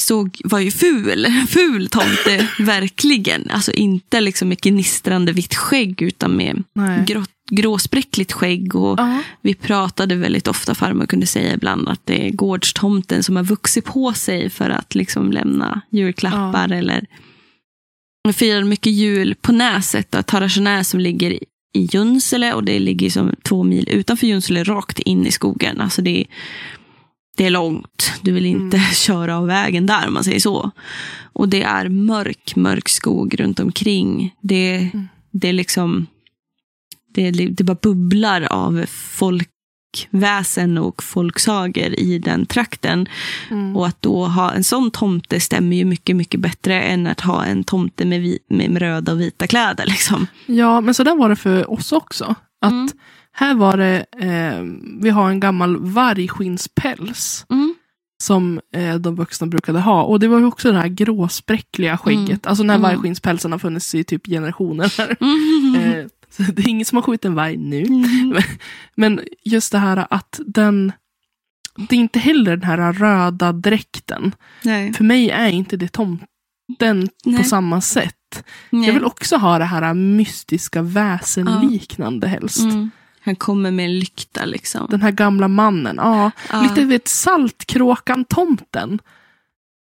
[0.01, 1.25] såg, var ju ful.
[1.49, 3.49] Ful tomte, verkligen.
[3.49, 7.05] Alltså inte liksom med gnistrande vitt skägg, utan med Nej.
[7.05, 8.75] grått, gråspräckligt skägg.
[8.75, 9.21] Och Ja.
[9.41, 13.85] vi pratade väldigt ofta, farmor kunde säga ibland att det är gårdstomten som har vuxit
[13.85, 16.71] på sig för att liksom lämna julklappar.
[16.71, 17.05] Eller
[18.27, 23.09] vi firade mycket jul på Näset, då, Tarajonäs som ligger i- Junsele och det ligger
[23.09, 25.81] som två mil utanför Junsele rakt in i skogen.
[25.81, 26.25] Alltså det, är-
[27.37, 28.13] det är långt.
[28.21, 30.71] Du vill inte köra av vägen där om man säger så.
[31.33, 34.35] Och det är mörk, mörk skog runt omkring.
[34.41, 34.89] Det,
[35.31, 36.07] det är liksom
[37.13, 39.49] det, det bara bubblar av folk
[40.07, 43.07] folkväsen och folksager i den trakten.
[43.51, 43.77] Mm.
[43.77, 47.45] Och att då ha en sån tomte stämmer ju mycket, mycket bättre än att ha
[47.45, 49.85] en tomte med, vi, med röda och vita kläder.
[49.85, 50.27] Liksom.
[50.45, 52.35] Ja, men så där var det för oss också.
[52.61, 52.89] Att Mm.
[53.31, 54.63] här var det, eh,
[55.01, 57.45] vi har en gammal vargskinnspäls.
[57.49, 57.75] Mm.
[58.23, 60.03] Som eh, de vuxna brukade ha.
[60.03, 62.47] Och det var ju också det här gråspräckliga skägget.
[62.47, 62.89] Alltså den här Mm.
[62.91, 64.93] vargskinnspälsen har funnits i typ generationer.
[65.21, 65.75] Mm.
[65.75, 66.05] Eh,
[66.43, 67.81] så det är ingen som har skjutit en varg nu.
[67.83, 68.37] Mm.
[68.95, 70.91] Men just det här att den,
[71.89, 74.35] det är inte heller den här röda dräkten.
[74.63, 74.93] Nej.
[74.93, 78.43] För mig är inte det tomten på samma sätt.
[78.69, 78.87] Nej.
[78.87, 82.59] Jag vill också ha det här mystiska väsenliknande helst.
[82.59, 82.91] Mm.
[83.21, 84.87] Han kommer med en lykta liksom.
[84.89, 85.95] Den här gamla mannen.
[85.97, 86.61] Ja, Ja.
[86.61, 88.99] lite vet Saltkråkan-tomten.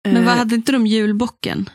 [0.06, 1.70] Men vad Eh, hade inte de julbocken?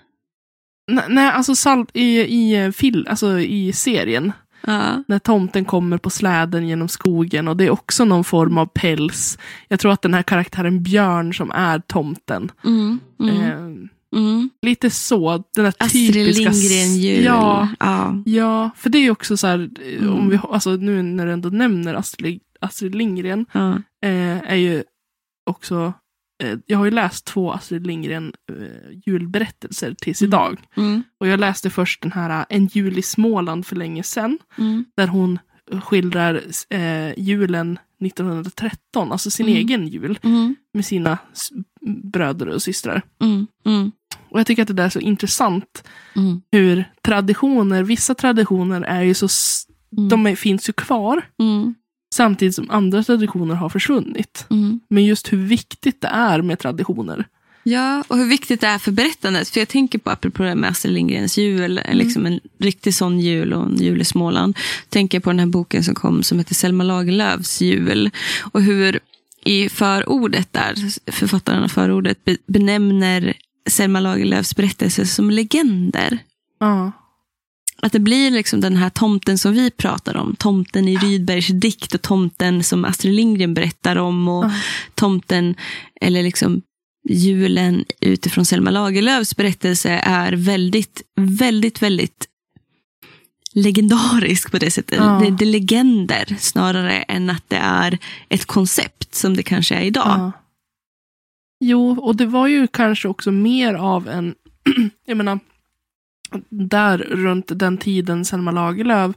[0.91, 4.33] nej, nej, alltså salt i, i, eh, fil, alltså i serien.
[4.67, 5.05] Ja.
[5.09, 9.39] När tomten kommer på släden genom skogen och det är också någon form av päls.
[9.69, 12.51] Jag tror att den här karaktären Björn som är tomten.
[12.65, 13.01] Mm.
[13.21, 13.41] Mm.
[13.41, 14.51] Eh, Mm.
[14.63, 16.51] lite så, den här Astrid typiska...
[16.51, 17.25] Lindgren jul.
[17.25, 18.23] Ja, ja.
[18.27, 20.15] ja, för det är också så här, eh, Mm.
[20.15, 23.47] om vi, alltså nu när du ändå nämner Astrid, Astrid Lindgren,
[24.03, 24.83] eh, är ju
[25.51, 25.93] också,
[26.67, 30.29] jag har ju läst två Astrid Lindgren eh, julberättelser tills Mm.
[30.29, 30.59] idag.
[30.77, 31.03] Mm.
[31.21, 34.85] Och jag läste först den här eh, En jul i Småland för länge sedan, Mm.
[34.97, 35.39] där hon
[35.83, 39.59] skildrar eh, julen 1913, alltså sin Mm.
[39.59, 40.57] egen jul, Mm.
[40.75, 41.19] med sina
[42.03, 43.03] bröder och systrar.
[44.31, 45.89] Och jag tycker att det där är så intressant
[46.53, 49.29] hur traditioner, vissa traditioner är ju så,
[50.11, 51.23] de är, finns ju kvar.
[52.15, 54.47] Samtidigt som andra traditioner har försvunnit.
[54.51, 54.81] Mm.
[54.91, 57.25] Men just hur viktigt det är med traditioner.
[57.63, 59.49] Ja, och hur viktigt det är för berättandet.
[59.49, 63.53] För jag tänker på, apropå det med Astrid Lindgrens jul, liksom en riktig sån jul
[63.53, 64.57] och en jul i Småland.
[64.89, 68.11] Tänker på den här boken som kom som heter Selma Lagerlöfs jul.
[68.53, 69.01] Och hur
[69.45, 70.75] i förordet där,
[71.13, 73.35] författaren av förordet be- benämner
[73.71, 76.19] Selma Lagerlöfs berättelser som legender.
[76.61, 76.93] Ja.
[77.83, 80.37] Att det blir liksom den här tomten som vi pratar om.
[80.39, 84.29] Tomten i Rydbergs dikt och tomten som Astrid Lindgren berättar om.
[84.29, 84.51] Och Ja.
[84.95, 85.55] tomten,
[86.01, 86.63] eller liksom
[87.09, 92.27] julen utifrån Selma Lagerlöfs berättelse är väldigt, väldigt, väldigt
[93.55, 94.99] legendarisk på det sättet.
[94.99, 95.21] Ja.
[95.25, 99.83] Det, det är legender snarare än att det är ett koncept som det kanske är
[99.83, 100.07] idag.
[100.19, 100.33] Ja.
[101.65, 104.35] Jo, och det var ju kanske också mer av en,
[105.07, 105.39] jag menar,
[106.49, 109.17] där runt den tiden Selma Lagerlöf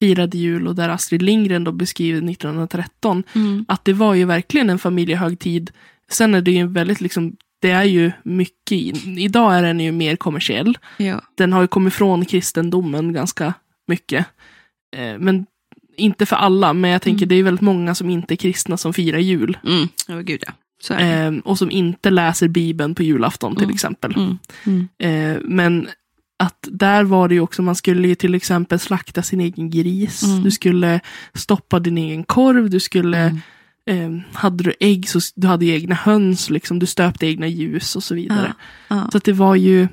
[0.00, 3.64] firade jul och där Astrid Lindgren då beskriver 1913, Mm.
[3.68, 5.70] att det var ju verkligen en familjehögtid.
[6.10, 10.16] Sen är det ju väldigt liksom, det är ju mycket, idag är den ju mer
[10.16, 10.78] kommersiell.
[10.96, 11.20] Ja.
[11.34, 13.54] Den har ju kommit från kristendomen ganska
[13.88, 14.26] mycket.
[14.96, 15.46] Eh, men
[15.96, 17.28] inte för alla, men jag tänker Mm.
[17.28, 19.58] det är väldigt många som inte är kristna som firar jul.
[19.64, 19.88] Mm.
[20.08, 20.52] Oh, gud ja.
[20.98, 23.74] Eh, och som inte läser Bibeln på julafton till Mm.
[23.74, 24.14] exempel.
[24.16, 24.38] Mm.
[24.66, 24.88] Mm.
[24.98, 25.88] Eh, men
[26.38, 30.22] att där var det ju också, man skulle ju till exempel slakta sin egen gris.
[30.22, 30.42] Mm.
[30.42, 31.00] Du skulle
[31.34, 32.70] stoppa din egen korv.
[32.70, 33.40] Du skulle,
[33.88, 34.16] Mm.
[34.16, 36.78] eh, hade du ägg så du hade ju egna höns, liksom.
[36.78, 38.54] du stöpte egna ljus och så vidare.
[38.88, 39.08] Ja.
[39.12, 39.88] Så att det var ju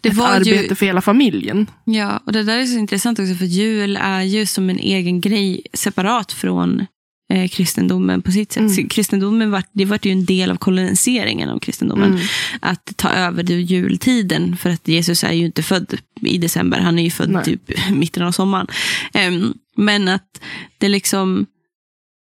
[0.00, 1.66] Det ett var arbete ju, för hela familjen.
[1.84, 5.20] ja, och det där är så intressant också för jul är ju som en egen
[5.20, 6.86] grej separat från
[7.32, 8.78] eh, kristendomen på sitt sätt.
[8.78, 8.88] Mm.
[8.88, 12.12] Kristendomen var, det var ju en del av koloniseringen av kristendomen.
[12.12, 12.22] Mm.
[12.60, 14.56] Att ta över det jultiden.
[14.56, 16.80] För att Jesus är ju inte född i december.
[16.80, 17.44] Han är ju född Nej.
[17.44, 18.66] typ i mitten av sommaren.
[19.14, 20.40] Em, men att
[20.78, 21.46] det liksom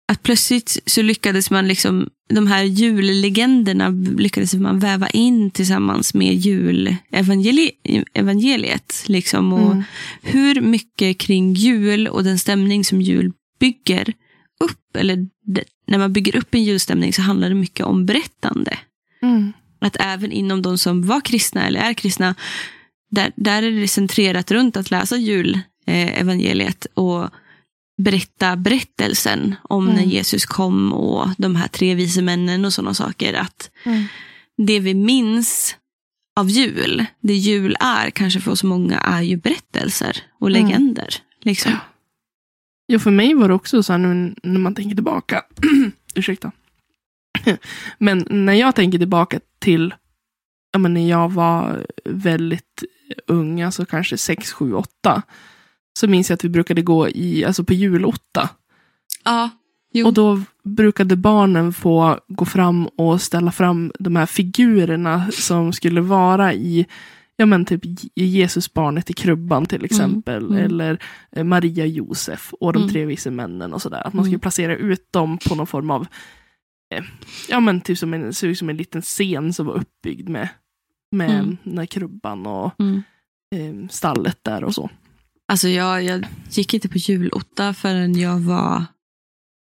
[0.07, 6.33] att plötsligt så lyckades man liksom, de här jullegenderna lyckades man väva in tillsammans med
[6.35, 9.03] julevangeliet.
[9.07, 9.83] Liksom, och Mm.
[10.21, 14.13] hur mycket kring jul och den stämning som jul bygger
[14.63, 15.27] upp, eller
[15.87, 18.77] när man bygger upp en julstämning så handlar det mycket om berättande.
[19.21, 19.53] Mm.
[19.79, 22.35] Att även inom de som var kristna eller är kristna,
[23.11, 27.29] där, där är det centrerat runt att läsa julevangeliet eh, och
[28.03, 29.95] berätta berättelsen om Mm.
[29.95, 33.33] när Jesus kom och de här tre vise männen och sådana saker.
[33.33, 34.03] Att Mm.
[34.57, 35.75] det vi minns
[36.39, 40.63] av jul, det jul är kanske för oss många, är ju berättelser och Mm.
[40.65, 41.15] legender.
[41.41, 41.71] Liksom.
[41.71, 41.77] Ja.
[42.87, 45.43] Jo, för mig var det också så här nu när man tänker tillbaka.
[46.15, 46.51] Ursäkta.
[47.97, 49.93] men när jag tänker tillbaka till
[50.73, 52.83] ja, men när jag var väldigt
[53.27, 55.21] ung, alltså kanske 6, 7, 8.
[55.99, 58.49] Så minns jag att vi brukade gå i, alltså på julotta.
[59.23, 59.49] Ja,
[59.93, 60.07] jo.
[60.07, 66.01] Och då brukade barnen få gå fram och ställa fram de här figurerna som skulle
[66.01, 66.85] vara i,
[67.37, 67.81] ja men typ
[68.15, 70.43] Jesusbarnet i krubban till exempel.
[70.43, 70.65] Mm, mm.
[70.65, 70.99] Eller
[71.31, 72.93] eh, Maria Josef och de Mm.
[72.93, 74.07] tre vise männen och sådär.
[74.07, 74.39] Att man skulle Mm.
[74.39, 76.07] placera ut dem på någon form av,
[76.95, 77.03] eh,
[77.49, 80.49] ja men typ som en, ut som en liten scen som var uppbyggd med,
[81.11, 81.87] med Mm.
[81.87, 83.03] krubban och Mm.
[83.55, 84.89] eh, stallet där och så.
[85.47, 88.85] Alltså jag, jag gick inte på julotta förrän jag var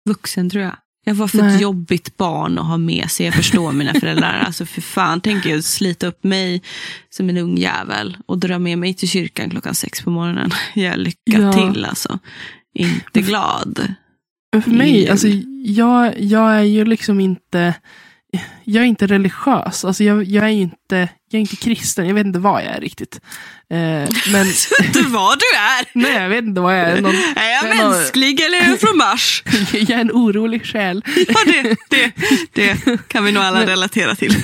[0.09, 0.77] vuxen tror jag.
[1.07, 1.55] Jag var för Nej.
[1.55, 3.25] ett jobbigt barn att ha med sig.
[3.25, 4.39] Jag förstår mina föräldrar.
[4.45, 6.61] Alltså för fan, tänker jag slita upp mig
[7.09, 10.51] som en ung jävel och dra med mig till kyrkan klockan sex på morgonen.
[10.73, 11.53] Jag lycka Ja.
[11.53, 12.19] till alltså.
[12.73, 13.93] Inte glad.
[14.53, 15.27] Men för mig, alltså
[15.63, 17.73] jag, jag är ju liksom inte,
[18.63, 19.85] jag är inte religiös.
[19.85, 22.07] Alltså jag, jag är inte, jag är inte kristen.
[22.07, 23.21] Jag vet inte vad jag är riktigt.
[23.69, 23.77] Eh,
[24.31, 24.45] men
[24.93, 25.85] du vad du är.
[25.93, 27.01] nej, jag vet inte vad jag är.
[27.01, 29.43] Någon, Är jag Men, mänsklig eller är jag från Mars?
[29.73, 31.03] jag är en orolig själ.
[31.27, 32.11] Ja, det, det,
[32.53, 34.35] det kan vi nog alla relatera till.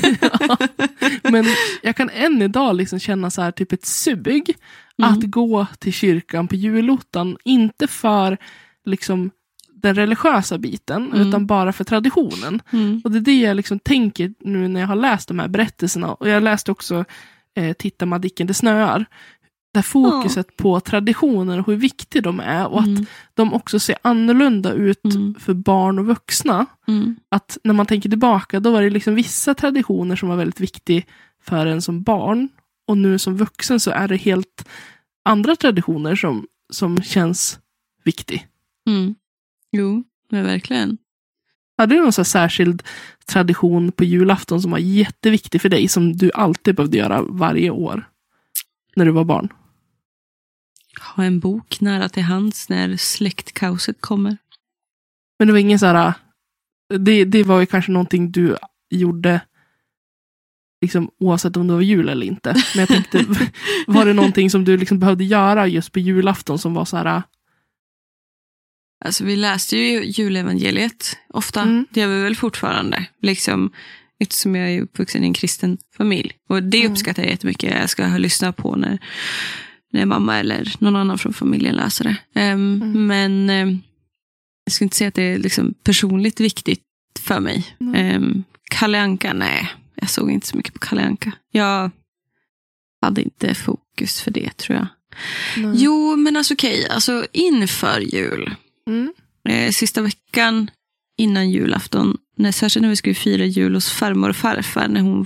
[1.24, 1.46] Men
[1.82, 4.56] jag kan än idag liksom känna så här, typ ett sug
[5.00, 5.14] Mm.
[5.14, 7.38] att gå till kyrkan på julottan.
[7.46, 8.38] Inte för
[8.86, 9.32] liksom
[9.84, 11.28] den religiösa biten, Mm.
[11.28, 12.62] utan bara för traditionen.
[12.72, 13.02] Mm.
[13.04, 16.14] Och det är det jag liksom tänker nu när jag har läst de här berättelserna.
[16.14, 17.06] Och jag läste också
[17.56, 19.06] eh, Titta Madicken det snöar.
[19.74, 22.68] Där fokuset på traditioner och hur viktiga de är.
[22.68, 23.06] Och att Mm.
[23.34, 25.36] de också ser annorlunda ut Mm.
[25.40, 26.66] för barn och vuxna.
[26.88, 27.16] Mm.
[27.30, 31.02] Att när man tänker tillbaka, då var det liksom vissa traditioner som var väldigt viktiga
[31.44, 32.50] för en som barn.
[32.88, 34.70] Och nu som vuxen så är det helt
[35.26, 37.60] andra traditioner som, som känns
[38.04, 38.42] viktiga.
[38.88, 39.16] Mm.
[39.74, 40.98] Jo, men verkligen.
[41.78, 42.84] Hade du någon så särskild
[43.26, 48.10] tradition på julafton som var jätteviktig för dig, som du alltid behövde göra varje år?
[48.96, 49.50] När du var barn?
[51.16, 54.38] Ha en bok nära till hands när släktkaoset kommer.
[55.40, 56.14] Men det var ingen så här,
[57.00, 58.58] det, det var ju kanske någonting du
[58.90, 59.42] gjorde
[60.82, 62.54] liksom, oavsett om det var jul eller inte.
[62.54, 63.26] Men jag tänkte,
[63.88, 67.24] var det någonting som du liksom behövde göra just på julafton som var så här,
[69.06, 71.62] Alltså vi läste ju julevangeliet ofta.
[71.62, 71.86] Mm.
[71.92, 73.06] Det gör vi väl fortfarande.
[73.22, 73.72] Liksom,
[74.20, 76.32] eftersom jag är uppvuxen i en kristen familj.
[76.50, 76.92] Och det Mm.
[76.92, 77.72] uppskattar jag jättemycket.
[77.80, 79.00] Jag ska lyssna på när,
[79.94, 82.16] när mamma eller någon annan från familjen läser det.
[82.42, 83.08] Ehm, Mm.
[83.08, 83.80] Men ehm,
[84.66, 86.82] jag ska inte säga att det är liksom personligt viktigt
[87.20, 87.76] för mig.
[87.78, 88.16] Nej.
[88.16, 89.70] Um, Kalle Anka, nej.
[89.96, 91.32] Jag såg inte så mycket på Kalle Anka.
[91.52, 91.92] Jag
[93.02, 94.88] hade inte fokus för det tror jag.
[95.58, 95.74] nej.
[95.84, 96.88] Jo, men alltså okej.
[96.90, 98.56] Alltså inför jul
[98.90, 99.14] Mm.
[99.50, 100.72] eh, sista veckan
[101.18, 105.26] innan julafton, när, särskilt när vi skulle fira jul hos farmor och farfar, när hon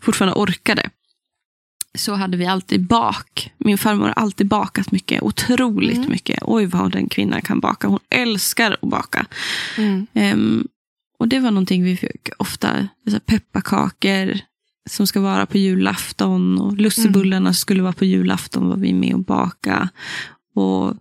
[0.00, 0.90] fortfarande orkade,
[1.98, 3.52] så hade vi alltid bak.
[3.58, 6.10] Min farmor har alltid bakat mycket, otroligt Mm.
[6.10, 6.38] mycket.
[6.42, 7.88] Oj, vad den kvinnan kan baka.
[7.88, 9.26] Hon älskar att baka.
[9.76, 10.06] Mm.
[10.14, 10.68] Ehm,
[11.18, 12.88] och det var någonting vi fick ofta,
[13.26, 14.38] pepparkakor
[14.90, 19.24] som ska vara på julafton och lussebullarna skulle vara på julafton var vi med och
[19.24, 19.88] baka.
[20.54, 20.96] Och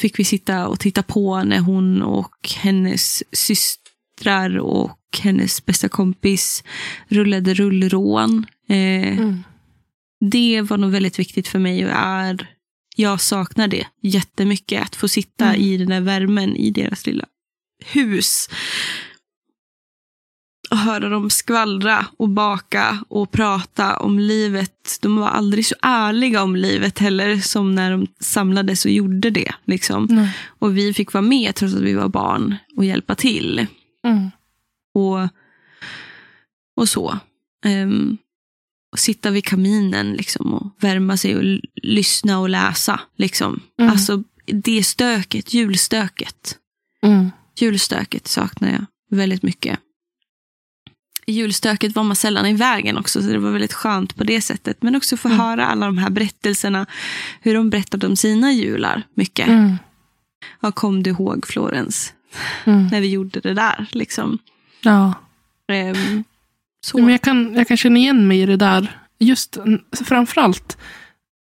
[0.00, 6.64] fick vi sitta och titta på när hon och hennes systrar och hennes bästa kompis
[7.08, 8.46] rullade rullrån.
[8.68, 9.42] Eh, Mm.
[10.30, 12.46] det var nog väldigt viktigt för mig och är,
[12.96, 14.82] jag saknar det jättemycket.
[14.82, 15.60] Att få sitta Mm.
[15.60, 17.24] i den där värmen i deras lilla
[17.84, 18.48] hus.
[20.70, 24.98] Och höra dem skvallra och baka och prata om livet.
[25.02, 29.52] De var aldrig så ärliga om livet heller som när de samlades och gjorde det.
[29.64, 30.28] Liksom.
[30.46, 33.66] Och vi fick vara med trots att vi var barn och hjälpa till.
[34.06, 34.30] Mm.
[34.94, 35.28] Och,
[36.76, 37.18] och så.
[37.64, 38.16] Ehm,
[38.92, 43.00] och sitta vid kaminen liksom, och värma sig och l- lyssna och läsa.
[43.16, 43.60] Liksom.
[43.80, 43.90] Mm.
[43.92, 46.56] Alltså det stöket, julstöket.
[47.02, 47.30] Mm.
[47.56, 48.84] Julstöket saknar jag
[49.16, 49.78] väldigt mycket.
[51.30, 54.40] I julstöket var man sällan i vägen också, så det var väldigt skönt på det
[54.40, 54.82] sättet.
[54.82, 55.40] Men också få Mm.
[55.40, 56.86] höra alla de här berättelserna,
[57.40, 59.48] hur de berättade om sina jular mycket.
[59.48, 59.76] Mm.
[60.60, 62.12] Vad kom du ihåg Florens,
[62.64, 62.86] Mm.
[62.86, 63.86] när vi gjorde det där?
[63.92, 64.38] Liksom.
[64.82, 65.14] Ja.
[65.72, 66.24] Ehm,
[66.86, 66.98] så.
[66.98, 68.98] Ja, Men jag, kan, jag kan känna igen mig i det där.
[69.18, 69.58] Just
[70.04, 70.78] framförallt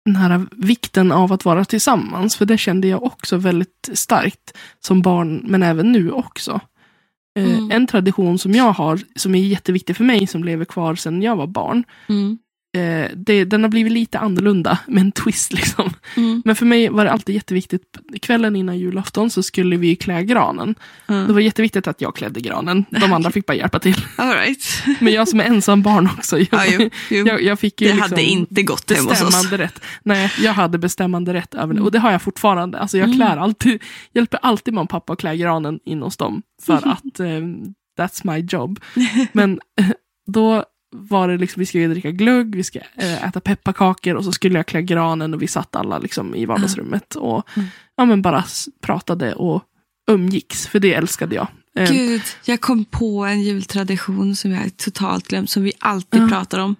[0.05, 2.35] den här vikten av att vara tillsammans.
[2.35, 6.59] För det kände jag också väldigt starkt som barn, men även nu också.
[7.37, 7.71] Eh, Mm.
[7.71, 11.35] En tradition som jag har, som är jätteviktig för mig, som lever kvar sedan jag
[11.35, 11.83] var barn.
[12.09, 12.37] Mm.
[12.77, 15.89] Eh, det, den har blivit lite annorlunda, med en twist liksom.
[16.15, 16.41] Mm.
[16.45, 17.81] Men för mig var det alltid jätteviktigt.
[18.21, 20.75] Kvällen innan julafton så skulle vi klä granen.
[21.07, 21.33] Det Mm.
[21.33, 22.85] var jätteviktigt att jag klädde granen.
[22.89, 23.95] De andra fick bara hjälpa till.
[24.15, 24.83] All right.
[24.99, 26.37] Men jag som är ensam barn också.
[26.39, 27.27] Jag, Ja, jo, jo.
[27.27, 29.19] jag, jag fick ju det liksom hade inte gått hem hos oss.
[29.19, 29.81] bestämmande rätt.
[30.03, 31.77] Nej, jag hade bestämmande rätt över det.
[31.77, 31.83] Mm.
[31.83, 32.79] Och det har jag fortfarande.
[32.79, 33.17] Alltså jag Mm.
[33.17, 36.41] klär alltid, hjälper alltid mamma och pappa att klä granen in hos dem.
[36.65, 36.89] För Mhm.
[36.91, 37.25] att eh,
[38.05, 38.79] that's my job.
[39.31, 39.59] Men
[40.31, 44.31] då var det liksom, vi skulle dricka glögg, vi ska eh, äta pepparkakor och så
[44.31, 47.69] skulle jag klä granen och vi satt alla liksom i vardagsrummet och Mm.
[47.97, 48.43] ja, men bara
[48.81, 49.63] pratade och
[50.11, 51.47] umgicks, för det älskade jag.
[51.75, 56.27] Eh, Gud, jag kom på en jultradition som jag totalt glömt, som vi alltid Ja.
[56.27, 56.75] pratar om.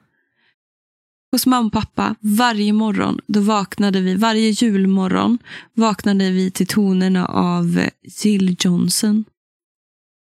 [1.31, 5.37] Hos mamma och pappa, varje morgon, då vaknade vi, varje julmorgon
[5.73, 7.89] vaknade vi till tonerna av eh,
[8.23, 9.25] Jill Johnson.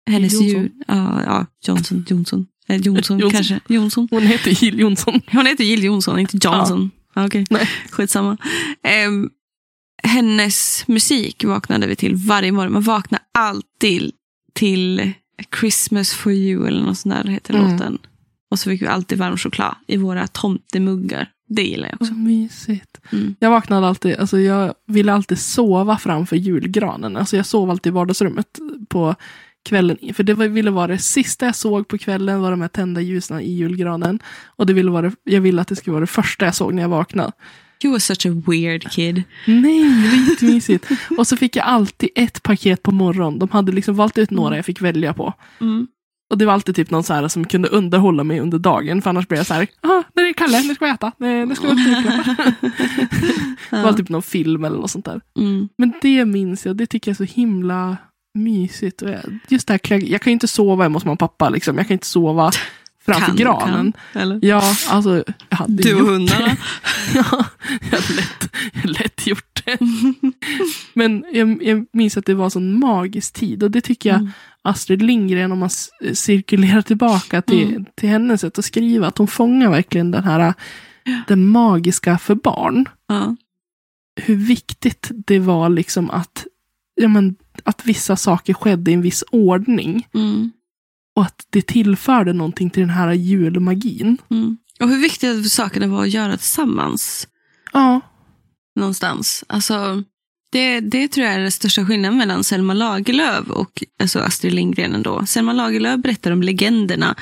[0.09, 0.47] Hennes Johnson?
[0.61, 0.71] jul...
[0.87, 2.47] Ja, ja, Johnson, Johnson.
[2.67, 3.31] Eh, Jonsson, Jonsson.
[3.31, 3.59] kanske.
[3.67, 4.07] Jonsson.
[4.11, 5.21] Hon heter Jill Johnson.
[5.31, 6.91] Hon heter Jill Johnson, inte Johnson.
[7.13, 7.25] Ja.
[7.25, 7.69] Okej, Nej.
[7.91, 8.37] skitsamma.
[8.83, 9.29] Ehm,
[10.03, 12.73] hennes musik vaknade vi till varje morgon.
[12.73, 14.11] Man vaknar alltid
[14.53, 15.11] till
[15.59, 17.71] Christmas for you eller något sånt där heter Mm.
[17.71, 17.97] låten.
[18.51, 21.29] Och så fick vi alltid varm choklad i våra tomtemuggar.
[21.49, 22.05] Det gillar jag också.
[22.13, 23.01] Så mysigt.
[23.11, 23.35] Mm.
[23.39, 27.17] Jag vaknade alltid, alltså jag ville alltid sova framför julgranen.
[27.17, 28.59] Alltså jag sov alltid i vardagsrummet
[28.89, 29.15] på
[29.63, 29.97] kvällen.
[30.13, 33.01] För det var, ville vara det sista jag såg på kvällen, var de här tända
[33.01, 34.19] ljusen i julgranen.
[34.45, 36.73] Och det ville vara, det- jag ville att det skulle vara det första jag såg
[36.73, 37.31] när jag vaknade.
[37.83, 39.23] You were such a weird kid.
[39.47, 40.87] Nej, det var jättemysigt.
[41.17, 43.39] Och så fick jag alltid ett paket på morgonen.
[43.39, 45.33] De hade liksom valt ut några jag fick välja på.
[45.61, 45.87] Mm.
[46.31, 49.01] Och det var alltid typ någon så här som kunde underhålla mig under dagen.
[49.01, 51.11] För annars blev jag så här, ah, det är Kalle, nu ska vi äta.
[51.17, 52.53] Nu ska vi julklappar."
[53.69, 55.21] Det var typ någon film eller något sånt där.
[55.39, 55.69] Mm.
[55.77, 57.97] Men det minns jag, det tycker jag är så himla
[58.33, 59.01] mysigt.
[59.01, 61.49] Och jag- Just det här, jag kan ju inte sova hemma hos mamma och pappa.
[61.49, 61.77] Liksom.
[61.77, 62.51] Jag kan inte sova
[63.05, 63.93] framför Kan, granen.
[64.13, 64.39] kan, eller?
[64.41, 65.23] Ja, alltså.
[65.49, 66.47] Jag hade Du och hundarna.
[67.15, 67.45] ja,
[67.91, 69.77] jag har lätt, jag lätt gjort det.
[70.93, 73.63] Men jag, jag minns att det var sån magisk tid.
[73.63, 74.31] Och det tycker jag Mm.
[74.65, 75.69] Astrid Lindgren, om man
[76.13, 77.85] cirkulerar tillbaka till, Mm.
[77.95, 80.53] till hennes sätt att skriva, att hon fångar verkligen den här
[81.27, 83.35] det magiska för barn Ja.
[84.21, 86.45] hur viktigt det var liksom att,
[86.95, 90.07] ja, men, att vissa saker skedde i en viss ordning.
[90.13, 90.51] Mm.
[91.15, 94.17] Och att det tillförde någonting till den här julmagin.
[94.31, 94.57] Mm.
[94.79, 97.27] Och hur viktigt sakerna var att göra tillsammans.
[97.73, 98.01] Ja,
[98.75, 99.43] någonstans.
[99.47, 100.03] Alltså,
[100.51, 104.95] det, det tror jag är den största skillnaden mellan Selma Lagerlöf och alltså Astrid Lindgren
[104.95, 105.25] ändå.
[105.25, 107.15] Selma Lagerlöf berättar om legenderna.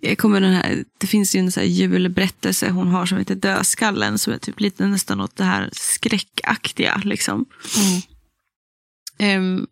[0.00, 3.34] Jag kommer den här, det finns ju en så här julberättelse hon har som heter
[3.34, 7.00] Dödskallen som är typ lite nästan åt det här skräckaktiga.
[7.04, 7.44] Liksom.
[9.18, 9.66] Ehm,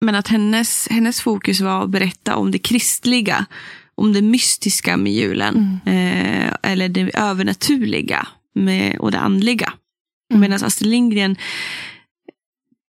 [0.00, 3.46] men att hennes, hennes fokus var att berätta om det kristliga,
[3.94, 5.80] om det mystiska med julen.
[5.86, 9.72] Eh, eller det övernaturliga med, och det andliga.
[10.32, 10.40] Mm.
[10.40, 11.36] Medan Astrid Lindgren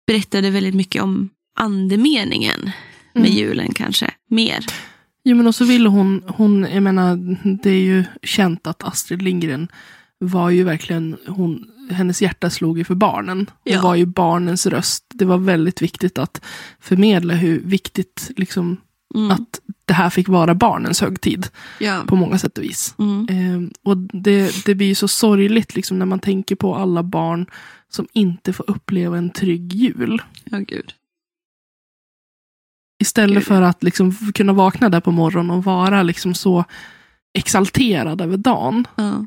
[0.06, 2.70] berättade väldigt mycket om andemeningen
[3.14, 3.36] med Mm.
[3.36, 4.10] julen kanske.
[4.30, 4.64] Mer.
[5.24, 9.68] Jo, men också ville hon, hon, jag menar, det är ju känt att Astrid Lindgren
[10.18, 13.38] var ju verkligen, hon, hennes hjärta slog ju för barnen.
[13.38, 13.82] Hon Ja.
[13.82, 15.04] var ju barnens röst.
[15.14, 16.40] Det var väldigt viktigt att
[16.80, 18.76] förmedla hur viktigt, liksom,
[19.14, 19.30] Mm.
[19.30, 21.48] att det här fick vara barnens högtid
[21.80, 22.02] ja.
[22.06, 22.94] på många sätt och vis.
[22.98, 23.26] Mm.
[23.30, 27.46] Eh, och det, det blir ju så sorgligt liksom, när man tänker på alla barn
[27.88, 30.22] som inte får uppleva en trygg jul.
[30.44, 30.92] ja, gud.
[33.00, 33.44] Istället Gud.
[33.46, 36.64] för att liksom kunna vakna där på morgonen och vara liksom så
[37.38, 38.86] exalterad över dagen.
[38.96, 39.26] Ja.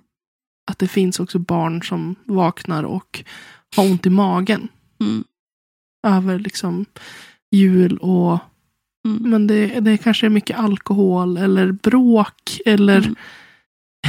[0.71, 3.23] Att det finns också barn som vaknar och
[3.75, 4.67] har ont i magen.
[4.99, 5.23] Mm.
[6.07, 6.85] Över liksom
[7.51, 8.39] jul och
[9.05, 9.29] Mm.
[9.29, 13.15] men det, det kanske är mycket alkohol eller bråk eller Mm.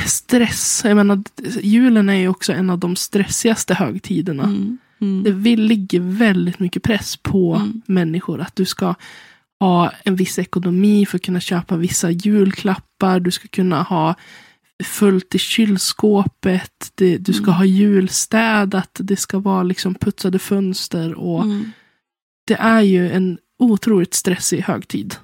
[0.07, 0.83] stress.
[0.85, 1.23] Jag menar,
[1.63, 4.43] julen är ju också en av de stressigaste högtiderna.
[4.43, 4.79] Mm.
[5.01, 5.23] Mm.
[5.23, 7.83] Det vill, ligger väldigt mycket press på Mm.
[7.87, 8.41] människor.
[8.41, 8.95] Att du ska
[9.61, 13.21] ha en viss ekonomi för att kunna köpa vissa julklappar.
[13.21, 14.15] Du ska kunna ha
[14.85, 16.93] fullt i kylskåpet.
[16.95, 17.55] Det, du ska Mm.
[17.55, 18.97] ha julstädat.
[19.01, 21.15] Det ska vara liksom putsade fönster.
[21.15, 21.73] Och Mm.
[22.47, 25.17] Det är ju en otroligt stressig högtid.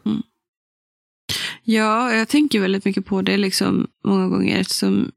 [1.65, 5.11] Ja, jag tänker väldigt mycket på det liksom många gånger eftersom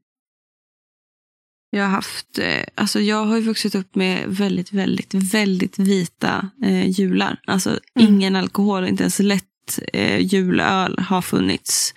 [1.70, 6.50] jag har haft, eh, alltså jag har ju vuxit upp med väldigt, väldigt, väldigt vita
[6.62, 7.40] eh, jular.
[7.46, 8.14] Alltså Mm.
[8.14, 11.94] ingen alkohol, inte ens lätt eh, julöl har funnits.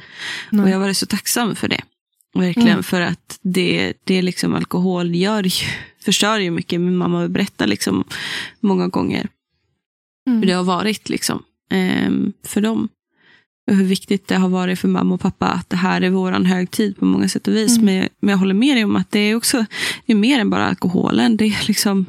[0.48, 0.70] Och Nej.
[0.72, 1.82] jag har varit så tacksam för det.
[2.36, 2.84] Verkligen, Mm.
[2.84, 5.66] för att det, det liksom alkohol gör ju,
[6.06, 6.82] förstör ju mycket.
[6.82, 8.04] Min mamma berättar liksom
[8.60, 9.28] många gånger
[10.28, 10.40] Mm.
[10.40, 12.90] hur det har varit liksom, ehm, för dem.
[13.72, 16.46] Och hur viktigt det har varit för mamma och pappa att det här är våran
[16.46, 17.78] högtid på många sätt och vis.
[17.78, 17.86] Mm.
[17.86, 19.66] Men, men jag håller med dig om att det är också
[20.06, 21.38] det är mer än bara alkoholen.
[21.38, 22.06] Det är liksom,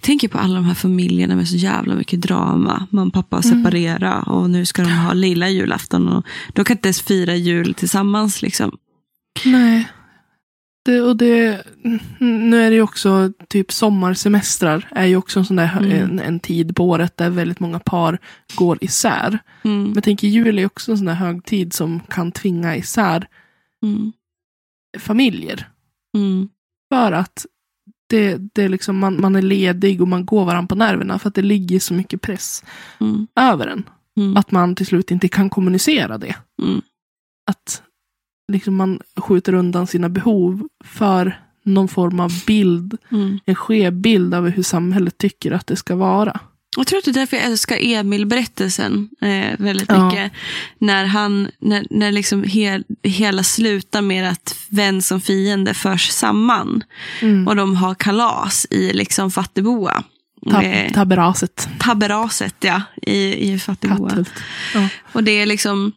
[0.00, 2.86] tänker på alla de här familjerna med så jävla mycket drama.
[2.90, 3.64] Mamma och pappa har Mm.
[3.64, 6.08] separerat och nu ska de ha lilla julafton.
[6.08, 8.42] Och de kan inte ens fira jul tillsammans.
[8.42, 8.76] Liksom.
[9.44, 9.88] Nej.
[10.84, 11.64] Det, och det,
[12.18, 15.92] nu är det ju också typ sommarsemestrar är ju också en sån där Mm.
[15.92, 18.18] en, en tid på året där väldigt många par
[18.54, 19.38] går isär.
[19.64, 19.82] Mm.
[19.82, 23.28] Men jag tänker jul är också en sån där högtid som kan tvinga isär
[23.82, 24.12] Mm.
[24.98, 25.68] familjer.
[26.16, 26.48] Mm.
[26.92, 27.46] För att
[28.08, 31.18] det, det är liksom, man, man är ledig och man går varandra på nerverna.
[31.18, 32.64] För att det ligger så mycket press
[33.00, 33.26] Mm.
[33.40, 33.84] över en.
[34.16, 34.36] Mm.
[34.36, 36.36] Att man till slut inte kan kommunicera det.
[36.62, 36.82] Mm.
[37.50, 37.82] Att
[38.52, 42.96] liksom man skjuter undan sina behov för någon form av bild.
[43.12, 43.38] Mm.
[43.46, 46.40] En skev bild av hur samhället tycker att det ska vara.
[46.76, 50.06] Jag tror att det är därför jag älskar Emil-berättelsen eh, väldigt Ja.
[50.08, 50.32] mycket.
[50.78, 56.84] När, han, när, när liksom hel, hela slutar med att vän som fiende förs samman.
[57.20, 57.48] Mm.
[57.48, 60.02] Och de har kalas i liksom Fattigboa.
[60.46, 61.68] Tab- Eh, tabberaset.
[61.78, 64.24] tabberaset, ja, i, i Fattigboa.
[64.74, 64.88] Ja.
[65.12, 65.92] Och det är liksom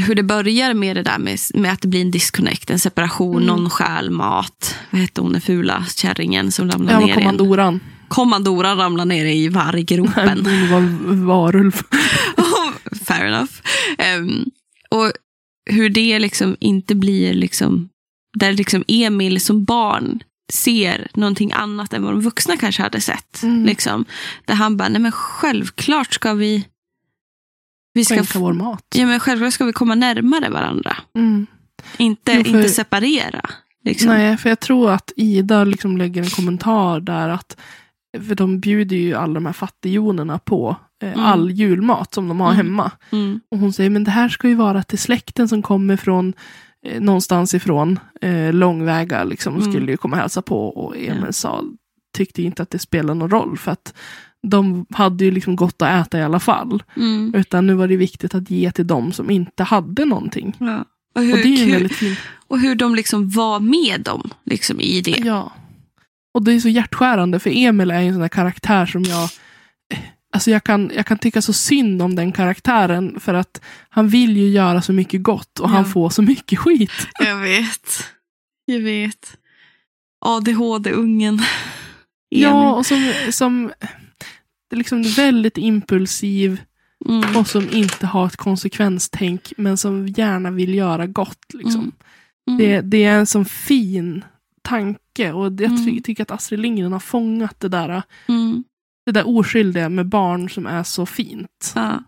[0.00, 3.36] hur det börjar med det där med, med att det blir en disconnect, en separation,
[3.42, 3.46] Mm.
[3.46, 4.74] någon stjäl mat.
[4.90, 7.14] Vad hette hon, den fula kärringen som ramlar Ja, ner en...
[7.18, 7.80] kommandoran.
[8.08, 10.46] Kommandoran ramlar ner i varggropen.
[10.70, 11.72] Hon var varulv.
[13.06, 13.52] Fair enough.
[13.98, 14.44] Ehm,
[14.90, 15.12] och
[15.70, 17.88] hur det liksom inte blir liksom,
[18.38, 20.20] där liksom Emil som barn
[20.52, 23.42] ser någonting annat än vad de vuxna kanske hade sett.
[23.42, 23.64] Mm.
[23.64, 24.04] Liksom.
[24.44, 26.64] Där han bara, nej men självklart ska vi,
[27.92, 28.84] vi ska, Skänka vår mat.
[28.94, 30.96] ja, men självklart ska vi komma närmare varandra.
[31.18, 31.46] Mm.
[31.96, 33.50] Inte, Jo, för- inte separera.
[33.84, 34.08] Liksom.
[34.08, 37.56] Nej, för jag tror att Ida liksom lägger en kommentar där att
[38.28, 41.20] för de bjuder ju alla de här fattigjonerna på eh, Mm.
[41.24, 42.56] all julmat som de har Mm.
[42.66, 42.90] hemma.
[43.12, 46.32] Mm, Och hon säger, men det här ska ju vara till släkten som kommer från
[46.86, 49.72] eh, någonstans ifrån, eh, långväga liksom, Mm.
[49.72, 50.68] skulle ju komma och hälsa på.
[50.68, 51.32] Och Emil Ja.
[51.32, 51.64] sa,
[52.16, 53.94] tyckte inte att det spelade någon roll, för att
[54.42, 56.82] de hade ju liksom gott att äta i alla fall.
[56.96, 60.56] mm, Utan nu var det viktigt att ge till dem som inte hade någonting.
[60.60, 60.84] ja.
[61.14, 62.18] och, hur, Och det är ju väldigt fint.
[62.48, 65.18] och hur de liksom var med dem liksom, i det.
[65.24, 65.52] Ja.
[66.34, 69.28] Och det är så hjärtskärande, för Emil är ju en sån där karaktär som jag...
[70.32, 74.36] Alltså jag kan, jag kan tycka så synd om den karaktären, för att han vill
[74.36, 75.90] ju göra så mycket gott och han Ja.
[75.90, 76.92] får så mycket skit.
[77.20, 78.04] Jag vet.
[78.64, 79.36] Jag vet.
[80.26, 81.42] ADHD-ungen.
[82.28, 83.70] Ja, och som, som
[84.70, 86.60] det är liksom väldigt impulsiv
[87.08, 87.36] Mm.
[87.36, 91.54] och som inte har ett konsekvenstänk, men som gärna vill göra gott.
[91.54, 91.80] Liksom.
[91.80, 91.92] Mm.
[92.48, 92.58] Mm.
[92.58, 94.24] Det, det är en sån fin
[94.62, 96.02] tanke och jag ty- Mm.
[96.02, 98.64] tycker att Astrid Lindgren har fångat det där, Mm.
[99.06, 101.72] det där oskyldiga med barn som är så fint.
[101.74, 102.02] Ja.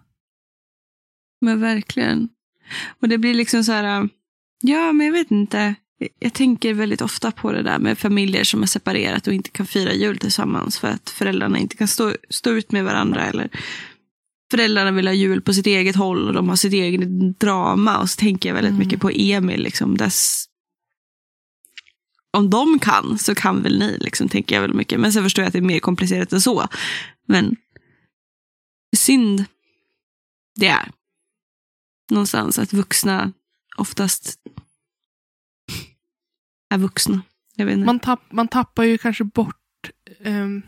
[1.41, 2.29] Men verkligen.
[3.01, 4.09] Och det blir liksom så här,
[4.61, 5.75] ja men jag vet inte.
[6.19, 9.67] Jag- tänker väldigt ofta på det där med familjer som har separerat och inte kan
[9.67, 13.25] fira jul tillsammans för att föräldrarna inte kan stå, stå ut med varandra.
[13.27, 13.49] Eller
[14.51, 17.99] föräldrarna vill ha jul på sitt eget håll och de har sitt eget drama.
[17.99, 18.79] Och så tänker jag väldigt Mm.
[18.87, 19.63] mycket på Emil.
[19.63, 20.45] Liksom, dess,
[22.31, 25.01] om de kan så kan väl ni, liksom, tänker jag väldigt mycket.
[25.01, 26.69] Men sen förstår jag att det är mer komplicerat än så.
[27.27, 27.57] Men
[28.97, 29.45] synd
[30.61, 30.91] det är.
[32.11, 33.33] Någonstans att vuxna
[33.77, 34.39] oftast
[36.73, 37.20] är vuxna.
[37.85, 39.57] Man, tapp, man tappar ju kanske bort
[40.25, 40.62] ehm,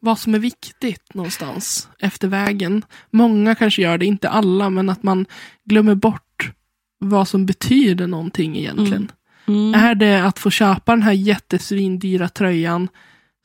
[0.00, 2.84] vad som är viktigt någonstans efter vägen.
[3.10, 5.26] Många kanske gör det, inte alla, men att man
[5.64, 6.52] glömmer bort
[6.98, 9.12] vad som betyder någonting egentligen.
[9.46, 9.74] Mm.
[9.74, 12.88] Är det att få köpa den här jättesvindyra tröjan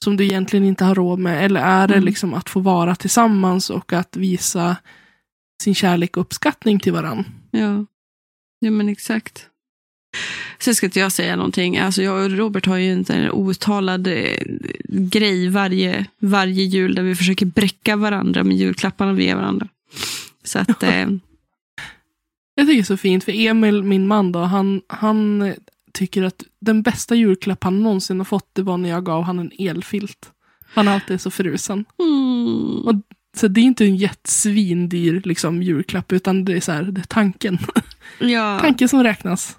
[0.04, 1.46] som du egentligen inte har råd med?
[1.46, 2.06] Eller är det Mm.
[2.06, 4.76] liksom att få vara tillsammans och att visa
[5.64, 7.26] sin kärlek och uppskattning till varandra?
[7.52, 7.86] Ja.
[8.60, 9.48] ja, men exakt.
[10.60, 11.78] Sen ska inte jag säga någonting.
[11.78, 14.38] Alltså jag och Robert har ju inte en outtalad eh,
[14.90, 19.68] grej varje, varje jul där vi försöker bräcka varandra med julklapparna vi ger varandra.
[20.44, 20.90] Så att, eh,
[22.56, 25.54] Jag tycker det är så fint, för Emil, min man, då, han, han
[25.94, 29.40] tycker att den bästa julklapp han någonsin har fått, det var när jag gav han
[29.40, 30.32] en elfilt.
[30.74, 31.86] Han är alltid så frusen.
[32.00, 33.02] mm, Och-
[33.38, 37.06] Så det är inte en jättesvindyr liksom, julklapp, utan det är, så här, det är
[37.06, 37.58] tanken.
[38.20, 39.58] ja, Tanken som räknas.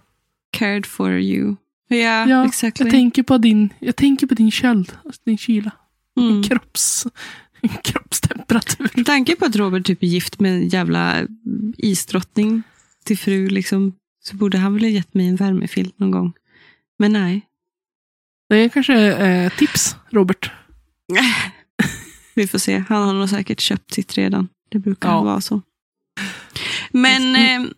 [0.58, 1.56] Cared for you.
[1.88, 2.80] Ja, Ja, exakt.
[2.80, 5.70] Jag tänker på din, jag tänker på din köld, alltså din kyla.
[6.16, 6.28] Mm.
[6.32, 7.06] Din kropps,
[7.60, 8.90] din kroppstemperatur.
[8.94, 11.26] Med tanke på att Robert typ är gift med en jävla
[11.78, 12.62] isdrottning
[13.04, 13.92] till fru, liksom,
[14.24, 16.32] så borde han väl ha gett mig en värmefilt någon gång.
[16.98, 17.46] Men nej.
[18.48, 20.50] Det är kanske eh, tips, Robert.
[22.34, 22.84] Vi får se.
[22.88, 24.48] Han har nog säkert köpt sitt redan.
[24.70, 25.22] Det brukar Ja.
[25.22, 25.62] vara så.
[26.90, 27.70] Men eh,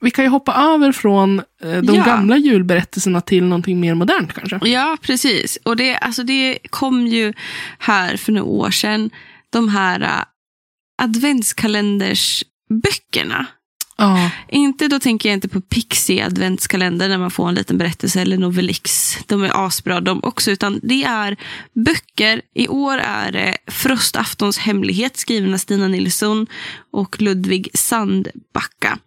[0.00, 1.44] Vi kan ju hoppa över från eh,
[1.82, 2.04] de Ja.
[2.04, 4.68] gamla julberättelserna till någonting mer modernt kanske.
[4.68, 5.58] ja, precis.
[5.64, 7.32] Och det, alltså det kom ju
[7.78, 9.10] här för några år sedan,
[9.50, 10.24] de här uh,
[11.02, 13.46] adventskalendersböckerna.
[13.98, 14.30] Ja.
[14.48, 18.38] Inte, då tänker jag inte på Pixie adventskalender när man får en liten berättelse eller
[18.38, 19.18] Novelix.
[19.26, 20.50] De är asbra de också.
[20.50, 21.36] Utan det är
[21.72, 22.42] böcker.
[22.54, 26.46] I år är det Frostaftons hemlighet skriven av Stina Nilsson
[26.92, 28.98] och Ludvig Sandbacka.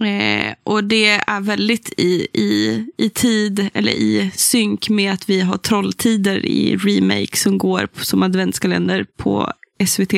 [0.00, 5.40] Eh, och det är väldigt i, i, i tid, eller i synk med att vi
[5.40, 9.52] har Trolltider i remake som går som adventskalender på
[9.86, 10.12] SVT.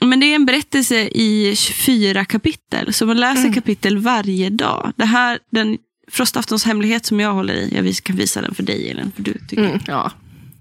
[0.00, 3.54] Men det är en berättelse i 24 kapitel, så man läser Mm.
[3.54, 4.92] kapitel varje dag.
[4.96, 5.78] Det här, den
[6.10, 9.32] Frostaftons hemlighet som jag håller i, jag kan visa den för dig Elin, för du
[9.48, 10.12] tycker Mm, ja.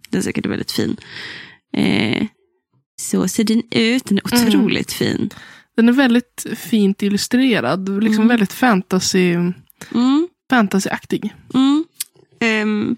[0.09, 0.97] den är säkert väldigt fin.
[1.77, 2.25] Eh,
[3.01, 4.47] så ser den ut, den är Mm.
[4.47, 5.29] otroligt fin.
[5.75, 8.03] Den är väldigt fint illustrerad.
[8.03, 8.27] Liksom Mm.
[8.27, 9.31] väldigt fantasy,
[9.93, 10.27] Mm.
[10.49, 11.33] fantasyaktig.
[11.53, 11.85] Mm.
[12.39, 12.95] Ehm,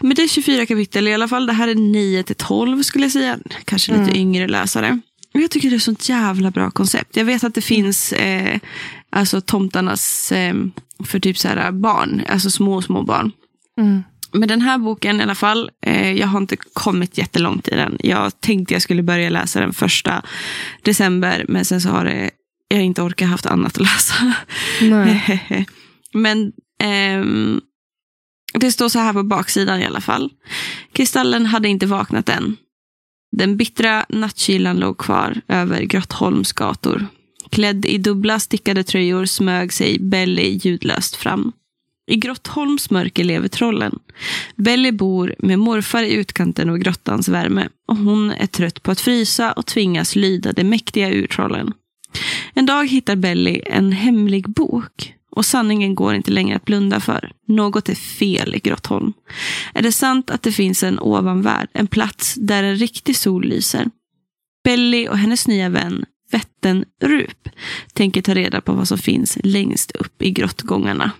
[0.00, 1.46] men det är 24 kapitel i alla fall.
[1.46, 3.38] Det här är 9 till 12 skulle jag säga.
[3.64, 4.16] Kanske lite Mm.
[4.16, 5.00] yngre läsare.
[5.32, 7.16] Men Jag tycker det är ett sånt jävla bra koncept.
[7.16, 8.58] Jag vet att det finns eh,
[9.10, 10.54] alltså tomtarnas eh,
[11.06, 13.32] för typ så här barn, alltså små, små barn.
[14.32, 17.96] Men den här boken i alla fall, eh, jag har inte kommit jättelångt i den.
[18.00, 20.22] Jag tänkte jag skulle börja läsa den första
[20.82, 22.30] december, men sen så har det,
[22.68, 24.34] jag inte orkat haft annat att läsa.
[24.80, 25.66] Nej.
[26.12, 26.52] Men
[26.82, 27.60] ehm,
[28.54, 30.30] det står så här på baksidan i alla fall.
[30.92, 32.56] Kristallen hade inte vaknat än.
[33.36, 37.06] Den bittra nattkylan låg kvar över Grottholms gator.
[37.50, 41.52] Klädd i dubbla stickade tröjor smög sig Belly ljudlöst fram.
[42.10, 43.98] I Grottholms mörker lever trollen.
[44.56, 49.00] Belly bor med morfar i utkanten av grottans värme och hon är trött på att
[49.00, 51.72] frysa och tvingas lyda de mäktiga urtrollen.
[52.54, 57.32] En dag hittar Belly en hemlig bok och sanningen går inte längre att blunda för.
[57.48, 59.12] Något är fel i Grottholm.
[59.74, 63.90] Är det sant att det finns en ovanvärld, en plats där en riktig sol lyser?
[64.64, 67.48] Belly och hennes nya vän Vätten Rup
[67.92, 71.10] tänker ta reda på vad som finns längst upp i grottgångarna.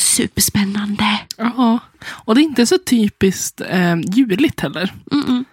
[0.00, 1.20] Superspännande!
[1.36, 1.78] Ja.
[2.08, 4.92] Och det är inte så typiskt eh, juligt heller.
[5.10, 5.44] Mm-mm.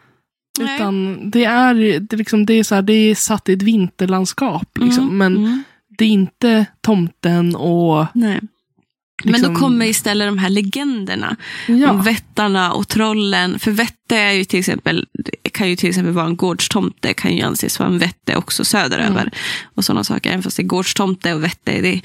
[0.60, 0.76] Nej.
[0.76, 4.78] Utan det är, det, liksom, det, är så här, det är satt i ett vinterlandskap.
[4.78, 5.04] Liksom.
[5.04, 5.64] Mm, Men mm.
[5.98, 8.06] det är inte tomten och...
[8.14, 8.40] Nej.
[9.24, 11.36] Men Liksom- då kommer istället de här legenderna
[11.68, 13.60] om Ja, vättarna och trollen.
[13.60, 15.08] För vätte är ju till exempel,
[15.52, 19.22] kan ju till exempel vara en gårdstomte, kan ju anses vara en vätte också söderöver.
[19.22, 19.32] Mm.
[19.76, 22.02] Och sådana saker, även fast det är gårdstomte och vätte, det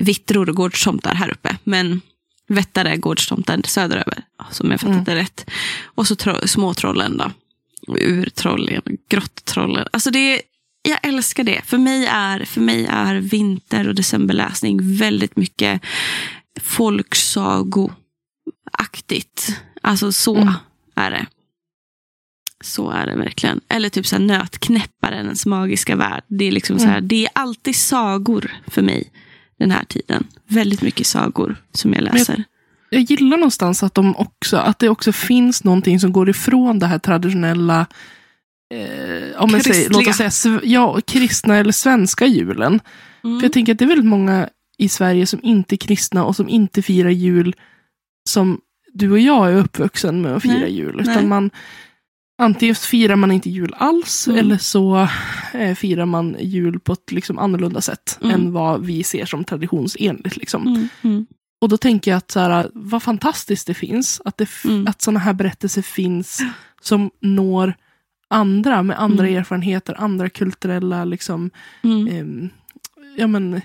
[0.00, 1.56] vittror och gårdstomtar här uppe.
[1.64, 2.00] Men
[2.48, 5.04] vättare gårdstomtar söderöver, som jag fattat Mm.
[5.04, 5.50] det rätt.
[5.84, 7.30] Och så tro, småtrollen då.
[7.98, 9.86] Urtrollen, grottrollen.
[9.92, 10.42] Alltså det
[10.82, 11.62] jag älskar det.
[11.64, 15.82] För mig är, för mig är vinter och decemberläsning väldigt mycket
[16.60, 19.56] folksagoaktigt.
[19.82, 20.52] Alltså så Mm.
[20.96, 21.26] är det.
[22.64, 23.60] Så är det verkligen.
[23.68, 26.24] Eller typ så här nötknäpparens magiska värld.
[26.26, 27.08] Det är, liksom så här, Mm.
[27.08, 29.10] det är alltid sagor för mig
[29.60, 30.26] den här tiden.
[30.48, 32.44] Väldigt mycket sagor som jag jag- läser.
[32.90, 36.86] jag gillar någonstans att, de också, att det också finns någonting som går ifrån det
[36.86, 37.86] här traditionella
[38.74, 42.80] eh, om jag säger, låt oss säga, ja, kristna eller svenska julen.
[43.24, 43.40] Mm.
[43.40, 44.48] För jag tänker att det är väldigt många
[44.78, 47.54] i Sverige som inte är kristna och som inte firar jul
[48.28, 48.60] som
[48.92, 50.96] du och jag är uppvuxen med att fira Nej, jul.
[50.96, 51.10] nej.
[51.10, 51.50] Utan man,
[52.40, 54.38] antingen firar man inte jul alls Mm.
[54.40, 55.08] eller så
[55.54, 58.34] eh, firar man jul på ett liksom, annorlunda sätt Mm.
[58.34, 60.36] än vad vi ser som traditionsenligt.
[60.36, 60.66] Liksom.
[60.66, 61.26] Mm, mm,
[61.60, 64.20] Och då tänker jag att så här, vad fantastiskt det finns.
[64.24, 64.86] Att, det Mm.
[64.86, 66.40] att sådana här berättelser finns
[66.80, 67.74] som når
[68.28, 69.38] andra med andra Mm.
[69.38, 71.50] erfarenheter, andra kulturella liksom,
[72.10, 72.48] ehm,
[73.16, 73.60] ja, men,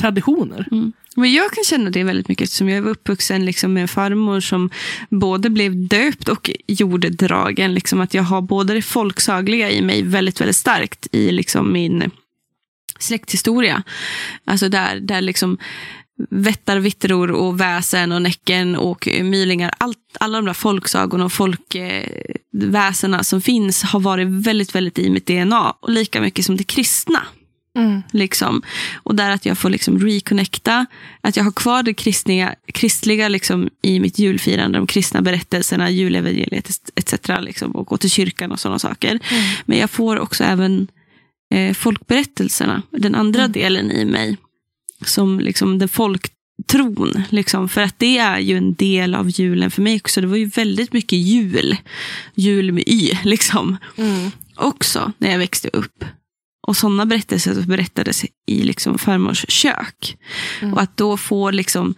[0.00, 0.68] traditioner.
[1.16, 4.40] Men jag kan känna det väldigt mycket eftersom jag var uppvuxen liksom med en farmor
[4.40, 4.70] som
[5.08, 7.74] både blev döpt och jorddragen.
[7.74, 12.10] Liksom att jag har både det folksagliga i mig väldigt, väldigt starkt i liksom min
[12.98, 13.82] släkthistoria.
[14.44, 15.58] Alltså där, där liksom
[16.30, 19.72] vättar, vittror och väsen och näcken och mylingar.
[19.78, 25.26] Allt, alla de där folksagorna och folkväsena som finns har varit väldigt, väldigt i mitt
[25.26, 25.70] DNA.
[25.70, 27.26] Och lika mycket som det kristna.
[27.76, 28.02] Mm.
[28.12, 28.62] Liksom.
[29.02, 30.86] Och där att jag får liksom reconnecta.
[31.20, 34.78] Att jag har kvar det kristliga, kristliga liksom i mitt julfirande.
[34.78, 37.14] De kristna berättelserna, julevangeliet etc.
[37.40, 39.18] Liksom, och gå till kyrkan och sådana saker.
[39.64, 40.88] Men jag får också även
[41.54, 42.82] eh, folkberättelserna.
[42.90, 43.52] Den andra Mm.
[43.52, 44.36] delen i mig.
[45.04, 47.22] Som liksom den folktron.
[47.30, 50.20] Liksom, för att det är ju en del av julen för mig också.
[50.20, 51.76] Det var ju väldigt mycket jul.
[52.34, 54.30] Jul med y, liksom Mm.
[54.54, 56.04] också när jag växte upp.
[56.66, 60.16] Och sådana berättelser berättades i liksom farmors kök.
[60.60, 60.74] Mm.
[60.74, 61.94] Och att då få liksom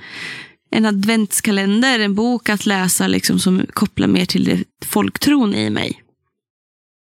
[0.71, 6.03] en adventskalender, en bok att läsa liksom som kopplar mer till det folktron i mig.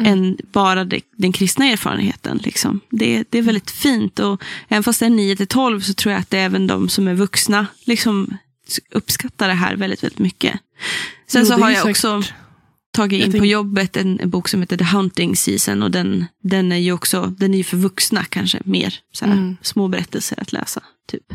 [0.01, 0.13] Mm.
[0.13, 2.37] Än bara det, den kristna erfarenheten.
[2.43, 2.79] Liksom.
[2.89, 4.19] Det, det är väldigt fint.
[4.19, 6.67] Och även fast det är 9 till 12 så tror jag att det är även
[6.67, 8.37] de som är vuxna liksom
[8.91, 10.59] uppskattar det här väldigt, väldigt mycket.
[11.27, 12.42] Sen Jo, så har jag också säkert-
[12.93, 16.71] tagit in på jobbet en, en bok som heter The Hunting Season och den, den
[16.71, 18.95] är ju också den är ju för vuxna kanske mer.
[19.11, 19.57] Så här, Mm.
[19.61, 20.83] Små berättelser att läsa.
[21.07, 21.33] typ.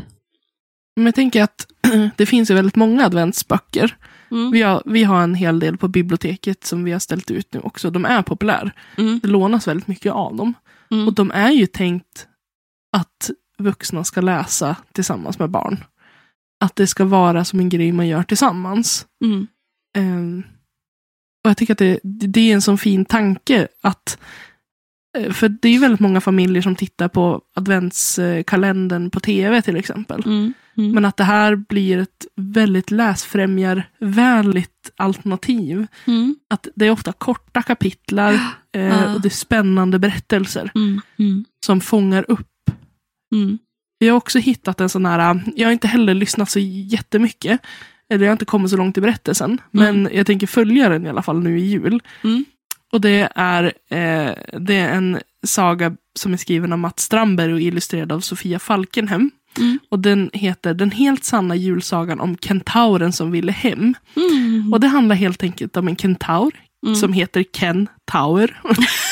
[0.95, 1.67] Men jag tänker att
[2.15, 3.97] det finns ju väldigt många adventsböcker.
[4.31, 4.51] Mm.
[4.51, 7.59] Vi har, vi har en hel del på biblioteket som vi har ställt ut nu
[7.59, 7.89] också.
[7.91, 8.71] De är populära.
[8.97, 9.19] Mm.
[9.19, 10.53] Det lånas väldigt mycket av dem.
[10.91, 11.07] Mm.
[11.07, 12.27] Och de är ju tänkt
[12.97, 15.83] att vuxna ska läsa tillsammans med barn.
[16.59, 19.05] Att det ska vara som en grej man gör tillsammans.
[19.25, 19.47] Mm.
[21.43, 24.17] Och jag tycker att det, det är en sån fin tanke att
[25.17, 29.75] eh, för det är ju väldigt många familjer som tittar på adventskalendern på tv till
[29.75, 30.23] exempel.
[30.25, 30.53] Mm.
[30.77, 30.91] Mm.
[30.91, 35.87] Men att det här blir ett väldigt läsfrämjarvänligt alternativ.
[36.05, 36.35] Mm.
[36.49, 38.33] Att det är ofta korta kapitlar
[38.75, 39.13] eh, Ja.
[39.13, 41.01] och det är spännande berättelser Mm.
[41.19, 41.45] Mm.
[41.65, 42.47] som fångar upp.
[43.35, 43.57] Mm.
[43.97, 47.61] Jag har också hittat en sån här, jag har inte heller lyssnat så jättemycket.
[48.09, 49.61] Eller jag har inte kommit så långt i berättelsen.
[49.71, 52.01] Men jag tänker följa den i alla fall nu i jul.
[52.23, 52.45] Mm.
[52.91, 57.61] Och det är, eh, det är en saga som är skriven av Mats Strandberg och
[57.61, 59.31] illustrerad av Sofia Falkenhem.
[59.57, 59.79] Mm.
[59.89, 63.93] Och den heter Den helt sanna julsagan om kentauren som ville hem.
[64.15, 64.73] Mm.
[64.73, 66.51] Och det handlar helt enkelt om en kentaur
[66.85, 66.95] Mm.
[66.95, 68.61] som heter Ken Tower.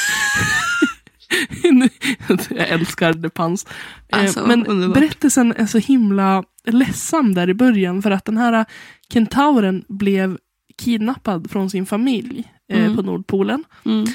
[2.49, 3.65] jag älskar The Pans.
[4.09, 4.93] Eh, Alltså, Men underbart.
[4.95, 8.65] berättelsen är så himla ledsam där i början för att den här
[9.13, 10.37] kentauren blev
[10.77, 12.95] kidnappad från sin familj eh, Mm.
[12.95, 13.63] på Nordpolen.
[13.85, 14.05] Mm.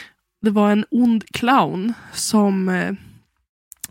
[0.43, 2.95] Det var en ond clown som eh,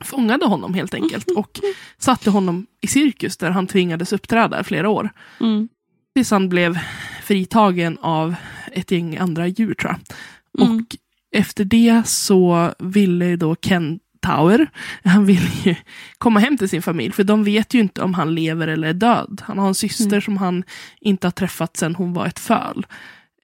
[0.02, 1.60] fångade honom helt enkelt och
[1.98, 5.10] satte honom i cirkus där han tvingades uppträda flera år.
[5.40, 5.70] Mm.
[6.16, 6.80] Tills han blev
[7.24, 8.36] fritagen av
[8.72, 10.00] ett gäng andra djur tror jag.
[10.68, 10.78] Mm.
[10.78, 10.96] Och
[11.36, 14.68] efter det så ville då Ken Tower,
[15.04, 15.76] han ville ju
[16.18, 18.94] komma hem till sin familj, för de vet ju inte om han lever eller är
[18.94, 19.42] död.
[19.46, 20.22] Han har en syster Mm.
[20.22, 20.64] som han
[21.02, 22.86] inte har träffat sedan hon var ett föl.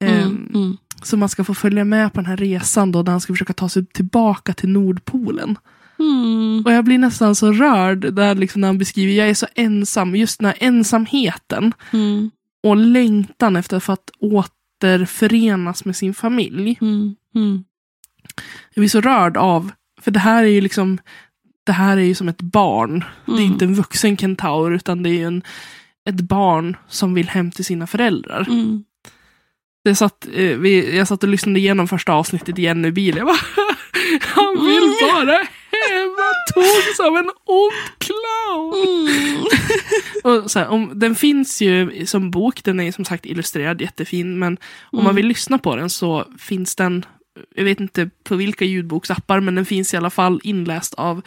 [0.00, 0.50] Ehm, Mm.
[0.54, 0.76] Mm.
[1.02, 3.52] Så man ska få följa med på den här resan då, där han ska försöka
[3.52, 5.58] ta sig tillbaka till Nordpolen.
[5.98, 6.62] Mm.
[6.66, 10.16] Och jag blir nästan så rörd där liksom när han beskriver, jag är så ensam,
[10.16, 12.30] just den här ensamheten Mm.
[12.62, 16.78] och längtan efter att återförenas med sin familj.
[16.80, 17.14] Mm.
[17.34, 17.64] Mm.
[18.74, 19.70] Jag blir så rörd av,
[20.00, 20.98] för det här är ju liksom
[21.64, 23.04] det här är ju som ett barn.
[23.26, 23.52] Det är Mm.
[23.52, 25.42] inte en vuxen kentaur utan det är en,
[26.08, 28.46] ett barn som vill hem till sina föräldrar.
[28.48, 28.84] Mm.
[29.82, 33.18] Jag satt, eh, vi, jag satt och lyssnade igenom första avsnittet igen i bilen.
[33.18, 33.36] Jag bara,
[34.20, 34.94] han vill Mm.
[35.00, 38.74] bara hem, han togs av en ond clown.
[38.86, 39.42] Mm.
[40.44, 44.38] Och så här, om, den finns ju som bok, den är som sagt illustrerad, jättefin.
[44.38, 45.16] Men om man Mm.
[45.16, 47.04] vill lyssna på den så finns den,
[47.54, 51.22] jag vet inte på vilka ljudboksappar, men den finns i alla fall inläst av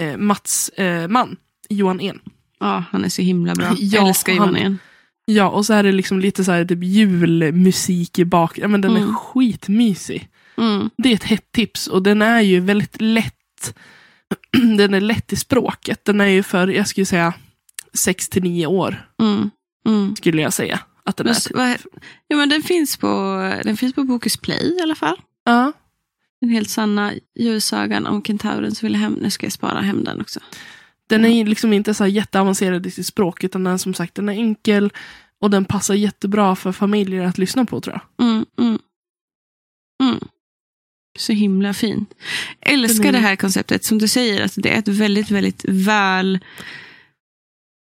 [0.00, 1.36] eh, Mats eh, man,
[1.68, 2.20] Johan En.
[2.60, 3.66] Ja, han är så himla bra.
[3.78, 4.78] Ja, Jag älskar Johan han- igen.
[5.26, 8.58] Ja, och så är det liksom lite så här typ julmusik i bak.
[8.58, 9.14] Ja, men den är Mm.
[9.14, 10.28] skitmysig.
[10.56, 10.90] Mm.
[10.96, 13.74] Det är ett hett tips och den är ju väldigt lätt.
[14.76, 16.04] den är lätt i språket.
[16.04, 17.32] Den är ju för, jag skulle säga,
[17.98, 19.08] 6 till 9 år.
[19.22, 19.50] Mm.
[19.88, 20.16] Mm.
[20.16, 20.80] Skulle jag säga.
[21.04, 21.54] Att den Men, är.
[21.54, 21.76] vad,
[22.28, 23.08] ja, men den, finns på,
[23.64, 25.16] den finns på Bokus Play i alla fall.
[25.44, 25.72] Ja.
[26.40, 29.12] Den helt sanna julsagan om kentauren som ville hem.
[29.12, 30.40] Nu ska jag spara hem den också.
[31.08, 34.32] Den är liksom inte så jätteavancerad i sitt språk, utan den som sagt den är
[34.32, 34.92] enkel
[35.40, 38.26] och den passar jättebra för familjer att lyssna på tror jag.
[38.26, 38.78] Mm, mm.
[40.02, 40.20] Mm.
[41.18, 42.06] Så himla fin.
[42.60, 43.84] Älskar det här konceptet.
[43.84, 46.38] Som du säger, att det är ett väldigt, väldigt väl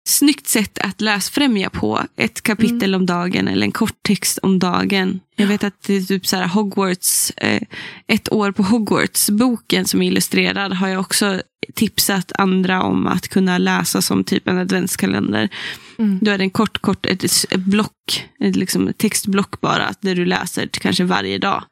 [0.08, 2.02] snyggt sätt att läsfrämja på.
[2.16, 5.20] Ett kapitel om dagen eller en kort text om dagen.
[5.36, 7.62] Jag vet att det är typ så här Hogwarts, eh,
[8.08, 11.42] ett år på Hogwarts-boken som är illustrerad har jag också
[11.76, 15.50] tipsat andra om att kunna läsa som typ en adventskalender.
[15.98, 16.20] Mm.
[16.22, 20.26] Då är det en kort, kort ett, ett block, ett liksom textblock bara, där du
[20.26, 21.64] läser kanske varje dag.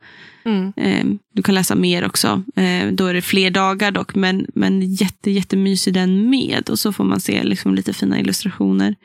[0.45, 0.73] Mm.
[0.77, 2.43] Eh, du kan läsa mer också.
[2.55, 6.69] Eh, då är det fler dagar dock, men, men jätte, jättemysig den med.
[6.69, 8.95] Och så får man se liksom lite fina illustrationer.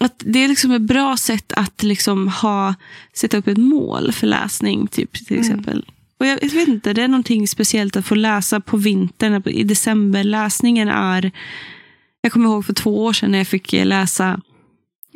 [0.00, 2.74] Att det är liksom ett bra sätt att liksom ha,
[3.14, 5.40] sätta upp ett mål för läsning, typ, till Mm.
[5.40, 5.84] exempel.
[6.20, 9.62] Och jag, jag vet inte, det är någonting speciellt att få läsa på vintern, i
[9.64, 10.24] december.
[10.24, 11.30] Läsningen är...
[12.26, 14.40] Jag kommer ihåg för två år sedan när jag fick eh, läsa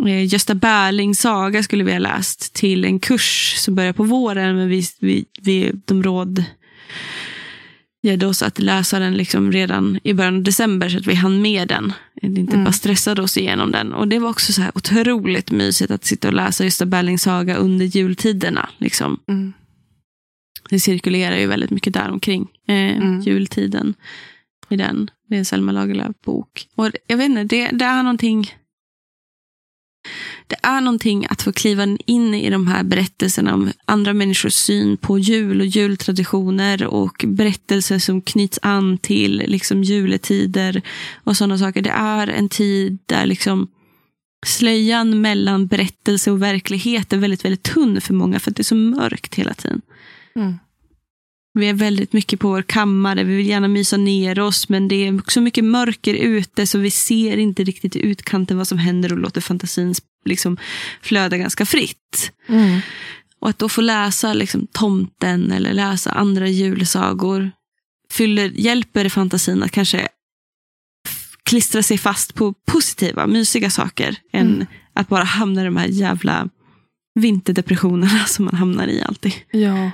[0.06, 4.56] eh, Gösta Berlings saga skulle vi ha läst till en kurs som börjar på våren.
[4.56, 6.44] Men vi, vi, vi, de råd
[8.02, 11.42] ledde oss att läsa den liksom redan i början av december så att vi hann
[11.42, 11.92] med den.
[12.22, 12.64] Inte Mm.
[12.64, 13.92] bara stressade oss igenom den.
[13.92, 17.56] Och det var också så här otroligt mysigt att sitta och läsa Gösta Berlings saga
[17.56, 18.68] under jultiderna.
[18.78, 19.18] Liksom.
[19.28, 19.52] Mm.
[20.70, 23.20] Det cirkulerar ju väldigt mycket där omkring eh, Mm.
[23.20, 23.94] jultiden.
[24.70, 25.10] I den.
[25.28, 26.68] Det är en Selma Lagerlöf bok.
[26.74, 28.54] Och jag vet inte, det, det är någonting.
[30.46, 34.96] det är någonting att få kliva in i de här berättelserna om andra människors syn
[34.96, 40.82] på jul och jultraditioner och berättelser som knyts an till liksom juletider
[41.24, 41.82] och sådana saker.
[41.82, 43.68] Det är en tid där liksom
[44.46, 48.64] slöjan mellan berättelse och verklighet är väldigt, väldigt tunn för många för att det är
[48.64, 49.82] så mörkt hela tiden.
[50.36, 50.58] Mm.
[51.52, 55.06] Vi är väldigt mycket på vår kammare, vi vill gärna mysa ner oss men det
[55.06, 59.12] är så mycket mörker ute så vi ser inte riktigt i utkanten vad som händer
[59.12, 59.94] och låter fantasin
[60.24, 60.56] liksom
[61.02, 62.32] flöda ganska fritt.
[62.48, 62.80] Mm.
[63.40, 67.50] Och att då få läsa liksom, Tomten eller läsa andra julsagor
[68.10, 70.08] fyller, hjälper fantasin att kanske
[71.42, 74.66] klistra sig fast på positiva, mysiga saker än Mm.
[74.92, 76.48] att bara hamna i de här jävla
[77.14, 79.32] vinterdepressionerna som man hamnar i alltid.
[79.50, 79.90] Ja.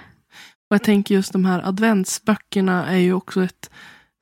[0.70, 3.70] Och jag tänker just de här adventsböckerna är ju också ett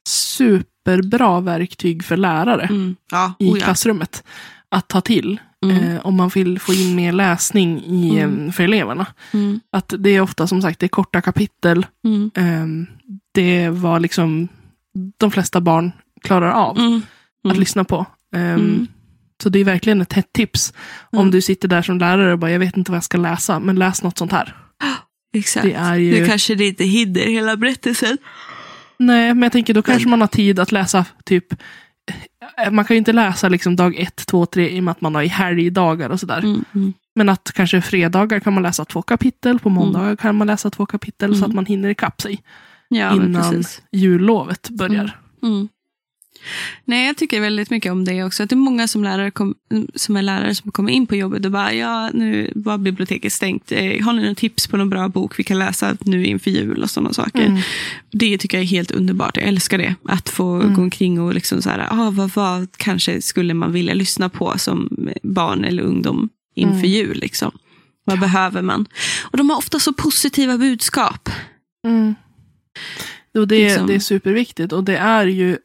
[0.09, 2.97] superbra verktyg för lärare Mm.
[3.11, 4.24] Ja, i oh klassrummet
[4.68, 5.40] att ta till.
[5.64, 5.76] Mm.
[5.97, 8.47] Eh, om man vill få in mer läsning i, Mm.
[8.47, 9.07] eh, för eleverna.
[9.32, 9.61] Mm.
[9.72, 11.86] Att det är ofta som sagt det är korta kapitel.
[12.34, 12.66] Eh,
[13.34, 14.49] det var liksom
[15.18, 15.92] de flesta barn
[16.22, 17.03] klarar av Mm.
[17.49, 18.07] att lyssna på.
[18.36, 18.59] Eh.
[19.42, 20.72] Så det är verkligen ett hett tips.
[21.12, 23.59] Om du sitter där som lärare och bara, jag vet inte vad jag ska läsa,
[23.59, 24.57] men läs något sånt här.
[25.35, 25.66] Exakt.
[25.66, 26.20] Det är ju...
[26.20, 28.18] Nu kanske det inte hinner hela berättelsen.
[28.99, 32.95] Nej, men jag tänker då kanske man har tid att läsa typ eh, man kan
[32.95, 35.26] ju inte läsa liksom dag ett, två, tre i och med att man har i
[35.26, 36.39] helgdagar och sådär.
[36.39, 36.64] Mm.
[36.74, 36.93] Mm.
[37.14, 40.87] Men att kanske fredagar kan man läsa två kapitel, på måndagar kan man läsa två
[40.87, 41.51] kapitel så Mm.
[41.51, 42.43] att man hinner ikapp sig
[42.89, 45.20] Ja, innan jullovet börjar.
[46.85, 48.43] Nej, jag tycker väldigt mycket om det också.
[48.43, 49.55] Att det är många som, lärare kom,
[49.95, 53.72] som är lärare som kommer in på jobbet och bara, ja, nu var biblioteket stängt.
[53.72, 56.82] Eh, Har ni några tips på någon bra bok vi kan läsa nu inför jul
[56.82, 57.47] och sådana saker?
[57.47, 57.61] Mm.
[58.11, 59.37] Det tycker jag är helt underbart.
[59.37, 59.95] Jag älskar det.
[60.09, 60.74] Att få Mm.
[60.74, 64.59] gå omkring och liksom så här, ah, vad, vad kanske skulle man vilja lyssna på
[64.59, 66.91] som barn eller ungdom inför Mm.
[66.91, 67.18] jul?
[67.18, 67.53] Liksom.
[68.05, 68.87] Vad behöver man?
[69.22, 71.28] Och de har ofta så positiva budskap.
[71.87, 72.14] Mm.
[73.39, 73.87] Och det, Liksom.
[73.87, 75.57] det är superviktigt och det är ju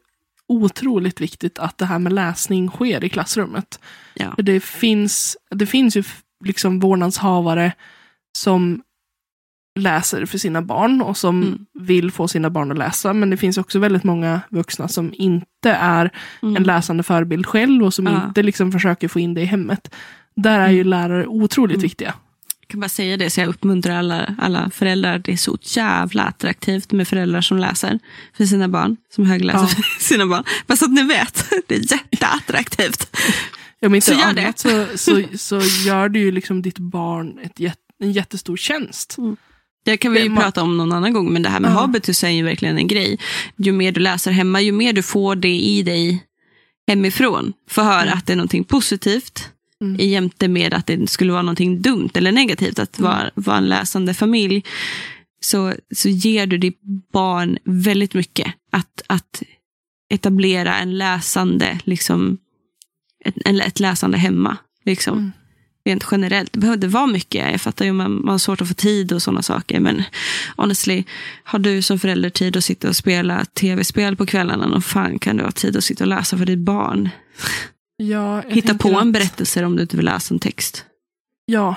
[0.50, 3.80] otroligt viktigt att det här med läsning sker i klassrummet.
[4.14, 4.34] Ja.
[4.34, 6.02] För det finns, det finns ju
[6.44, 7.72] liksom vårdnadshavare
[8.38, 8.82] som
[9.80, 11.66] läser för sina barn och som Mm.
[11.74, 13.12] vill få sina barn att läsa.
[13.12, 16.10] Men det finns också väldigt många vuxna som inte är
[16.42, 16.56] Mm.
[16.56, 18.26] en läsande förebild själv och som Ja.
[18.26, 19.94] inte liksom försöker få in det i hemmet.
[20.36, 21.82] Där är ju lärare otroligt Mm.
[21.82, 22.14] viktiga.
[22.70, 25.18] Kan bara säga det, så jag uppmuntrar alla, alla föräldrar.
[25.18, 27.98] Det är så jävla attraktivt med föräldrar som läser
[28.36, 29.66] för sina barn, som högläser Ja.
[29.66, 30.44] för sina barn.
[30.66, 33.16] Bara så att ni vet, det är jätteattraktivt.
[33.80, 37.38] Ja, men inte Så gör annat så, så, så gör du ju liksom ditt barn
[37.42, 37.60] ett,
[38.02, 39.16] en jättestor tjänst.
[39.84, 41.70] Det kan vi ju Det- man- prata om någon annan gång, men det här med
[41.70, 41.74] Ja.
[41.80, 43.18] habitus är ju verkligen en grej.
[43.56, 46.24] Ju mer du läser hemma, ju mer du får det i dig
[46.88, 47.52] hemifrån.
[47.70, 48.18] Få höra Mm.
[48.18, 49.48] att det är någonting positivt,
[49.80, 49.96] Mm.
[50.08, 53.10] jämte med att det skulle vara någonting dumt eller negativt att Mm.
[53.10, 54.64] vara, vara en läsande familj.
[55.42, 56.80] Så, så ger du ditt
[57.12, 58.54] barn väldigt mycket.
[58.72, 59.42] Att, att
[60.10, 62.38] etablera en läsande, liksom,
[63.24, 63.34] ett,
[63.66, 64.56] ett läsande hemma.
[64.84, 65.18] Liksom.
[65.18, 65.32] Mm.
[65.84, 66.52] Rent generellt.
[66.52, 67.50] Det behövde vara mycket.
[67.52, 69.80] Jag fattar ju man, man har svårt att få tid och sådana saker.
[69.80, 70.02] Men
[70.56, 71.04] honestly,
[71.44, 75.36] har du som förälder tid att sitta och spela tv-spel på kvällarna, och fan kan
[75.36, 77.08] du ha tid att sitta och läsa för ditt barn?
[78.02, 80.84] Ja, Hitta på en att- berättelse om du inte vill läsa en text.
[81.46, 81.74] Ja,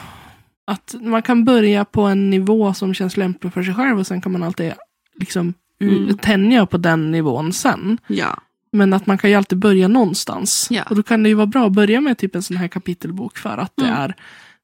[0.67, 4.21] att man kan börja på en nivå som känns lämplig för sig själv och sen
[4.21, 4.74] kan man alltid
[5.15, 6.17] liksom Mm.
[6.17, 7.97] tänja på den nivån sen.
[8.07, 8.38] Ja.
[8.71, 10.67] Men att man kan ju alltid börja någonstans.
[10.71, 10.84] Ja.
[10.89, 13.38] Och då kan det ju vara bra att börja med typ en sån här kapitelbok
[13.38, 13.99] för att det, Mm.
[13.99, 14.15] är,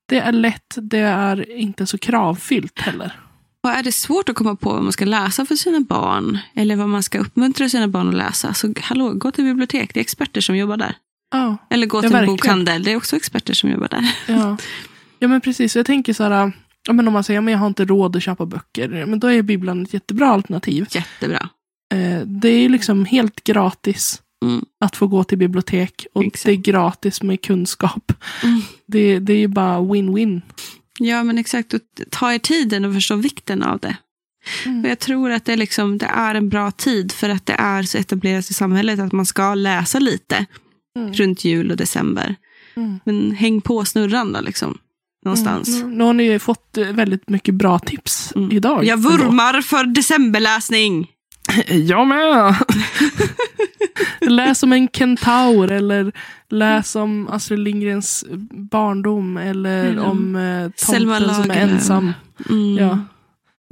[0.06, 3.20] det är lätt, det är inte så kravfyllt heller.
[3.64, 6.76] Och är det svårt att komma på vad man ska läsa för sina barn eller
[6.76, 9.94] vad man ska uppmuntra sina barn att läsa, så hallå, gå till bibliotek.
[9.94, 10.96] Det är experter som jobbar där.
[11.32, 12.36] Ja, Eller gå Ja, till en verkligen.
[12.36, 12.84] bokhandel.
[12.84, 14.16] Det är också experter som jobbar där.
[14.28, 14.58] ja.
[15.20, 15.76] ja men precis.
[15.76, 16.52] Jag tänker så här,
[16.88, 19.28] ja, men om man säger att jag har inte råd att köpa böcker, men då
[19.28, 20.86] är bibblan ett jättebra alternativ.
[20.92, 21.50] Jättebra.
[21.94, 24.66] Eh, det är liksom helt gratis Mm.
[24.86, 26.46] att få gå till bibliotek och Exakt.
[26.46, 28.14] det är gratis med kunskap.
[28.44, 28.62] Mm.
[28.86, 30.42] Det, det är ju bara win-win.
[31.00, 31.74] Ja, men exakt.
[31.74, 33.96] Och ta er tiden och förstå vikten av det.
[34.66, 34.84] Mm.
[34.84, 37.54] Och jag tror att det, är liksom, det är en bra tid för att det
[37.54, 40.46] är så etablerat i samhället att man ska läsa lite
[41.02, 41.14] Mm.
[41.14, 42.36] runt jul och december.
[42.76, 43.00] Mm.
[43.04, 44.78] Men häng på snurran då, liksom.
[45.26, 45.68] Någonstans.
[45.70, 45.90] Mm.
[45.90, 48.52] Nu, nu har ni ju fått eh, väldigt mycket bra tips Mm.
[48.52, 48.86] idag.
[48.86, 51.08] Jag vurmar för decemberläsning.
[51.68, 52.56] Jag med!
[54.32, 56.12] läs om en kentaur eller
[56.50, 58.26] läs om Astrid Lindgrens
[58.72, 62.14] barndom eller Eller om eh, tomten som är ensam.
[62.50, 62.78] Mm.
[62.78, 63.00] Ja.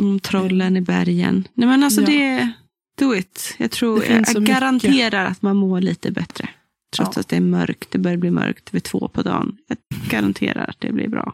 [0.01, 1.47] Mm, trollen i bergen.
[1.53, 2.07] Nej men alltså Ja.
[2.07, 2.51] det,
[2.99, 3.55] do it.
[3.57, 4.37] Jag tror, jag mycket.
[4.37, 6.49] garanterar att man mår lite bättre.
[6.97, 7.19] Trots Ja.
[7.21, 7.91] att det är mörkt.
[7.91, 9.57] Det börjar bli mörkt vid två på dagen.
[9.67, 9.77] Jag
[10.09, 11.33] garanterar att det blir bra.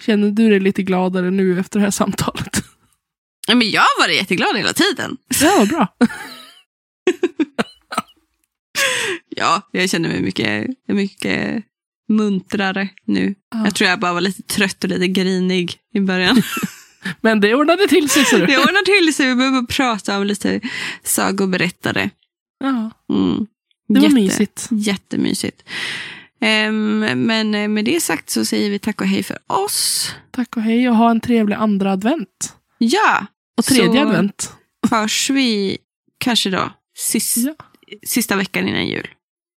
[0.00, 2.62] Känner du dig lite gladare nu efter det här samtalet?
[3.48, 5.16] Ja, Men jag har varit jätteglad hela tiden.
[5.42, 5.88] Ja, vad bra.
[9.36, 11.64] Ja, jag känner mig mycket, mycket
[12.08, 13.34] muntrare nu.
[13.54, 13.64] Ja.
[13.64, 16.42] Jag tror jag bara var lite trött och lite grinig i början.
[17.20, 18.46] Men det ordnade till sig, ser du.
[18.46, 19.26] Det ordnar till sig.
[19.28, 20.60] Vi behöver prata om lite
[21.02, 22.10] sagoberättare.
[22.60, 23.46] Ja, Mm.
[23.94, 24.68] Det var Jätte- mysigt.
[24.70, 25.62] Jättemysigt.
[26.40, 30.10] Ehm, men eh, med det sagt så säger vi tack och hej för oss.
[30.30, 32.56] Tack och hej och ha en trevlig andra advent.
[32.78, 33.26] Ja,
[33.56, 34.52] Och tredje Så- advent.
[34.90, 35.78] hörs vi
[36.18, 37.54] kanske då sist, Ja.
[38.06, 39.08] sista veckan innan jul.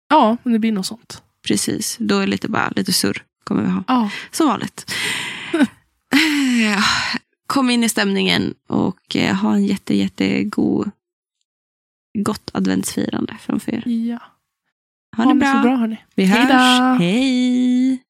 [0.09, 1.21] Ja, men det blir något sånt.
[1.47, 3.83] Precis, då är det lite, bara lite surr kommer vi ha.
[3.87, 4.91] Ja, Som vanligt.
[5.51, 6.83] Ja,
[7.47, 10.91] Kom in i stämningen och eh, ha en jätte, jättegod
[12.23, 13.83] gott adventsfirande framför er.
[13.87, 14.19] ja.
[15.17, 15.53] Ha det det bra.
[15.53, 15.97] så bra hörni.
[16.15, 16.99] Vi hörs.
[16.99, 18.01] Hej.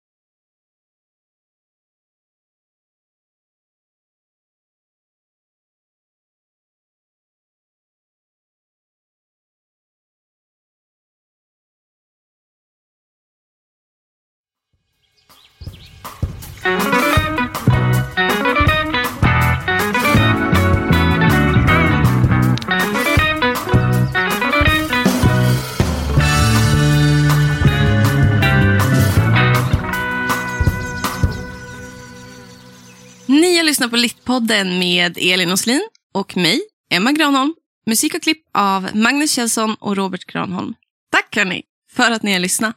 [33.85, 35.81] Lyssnar på Littpodden med Elin Oslin
[36.13, 36.61] och mig,
[36.91, 37.53] Emma Granholm.
[37.87, 40.73] Musik och klipp av Magnus Kjellson och Robert Granholm.
[41.11, 42.75] Tack hörni för att ni har lyssnat.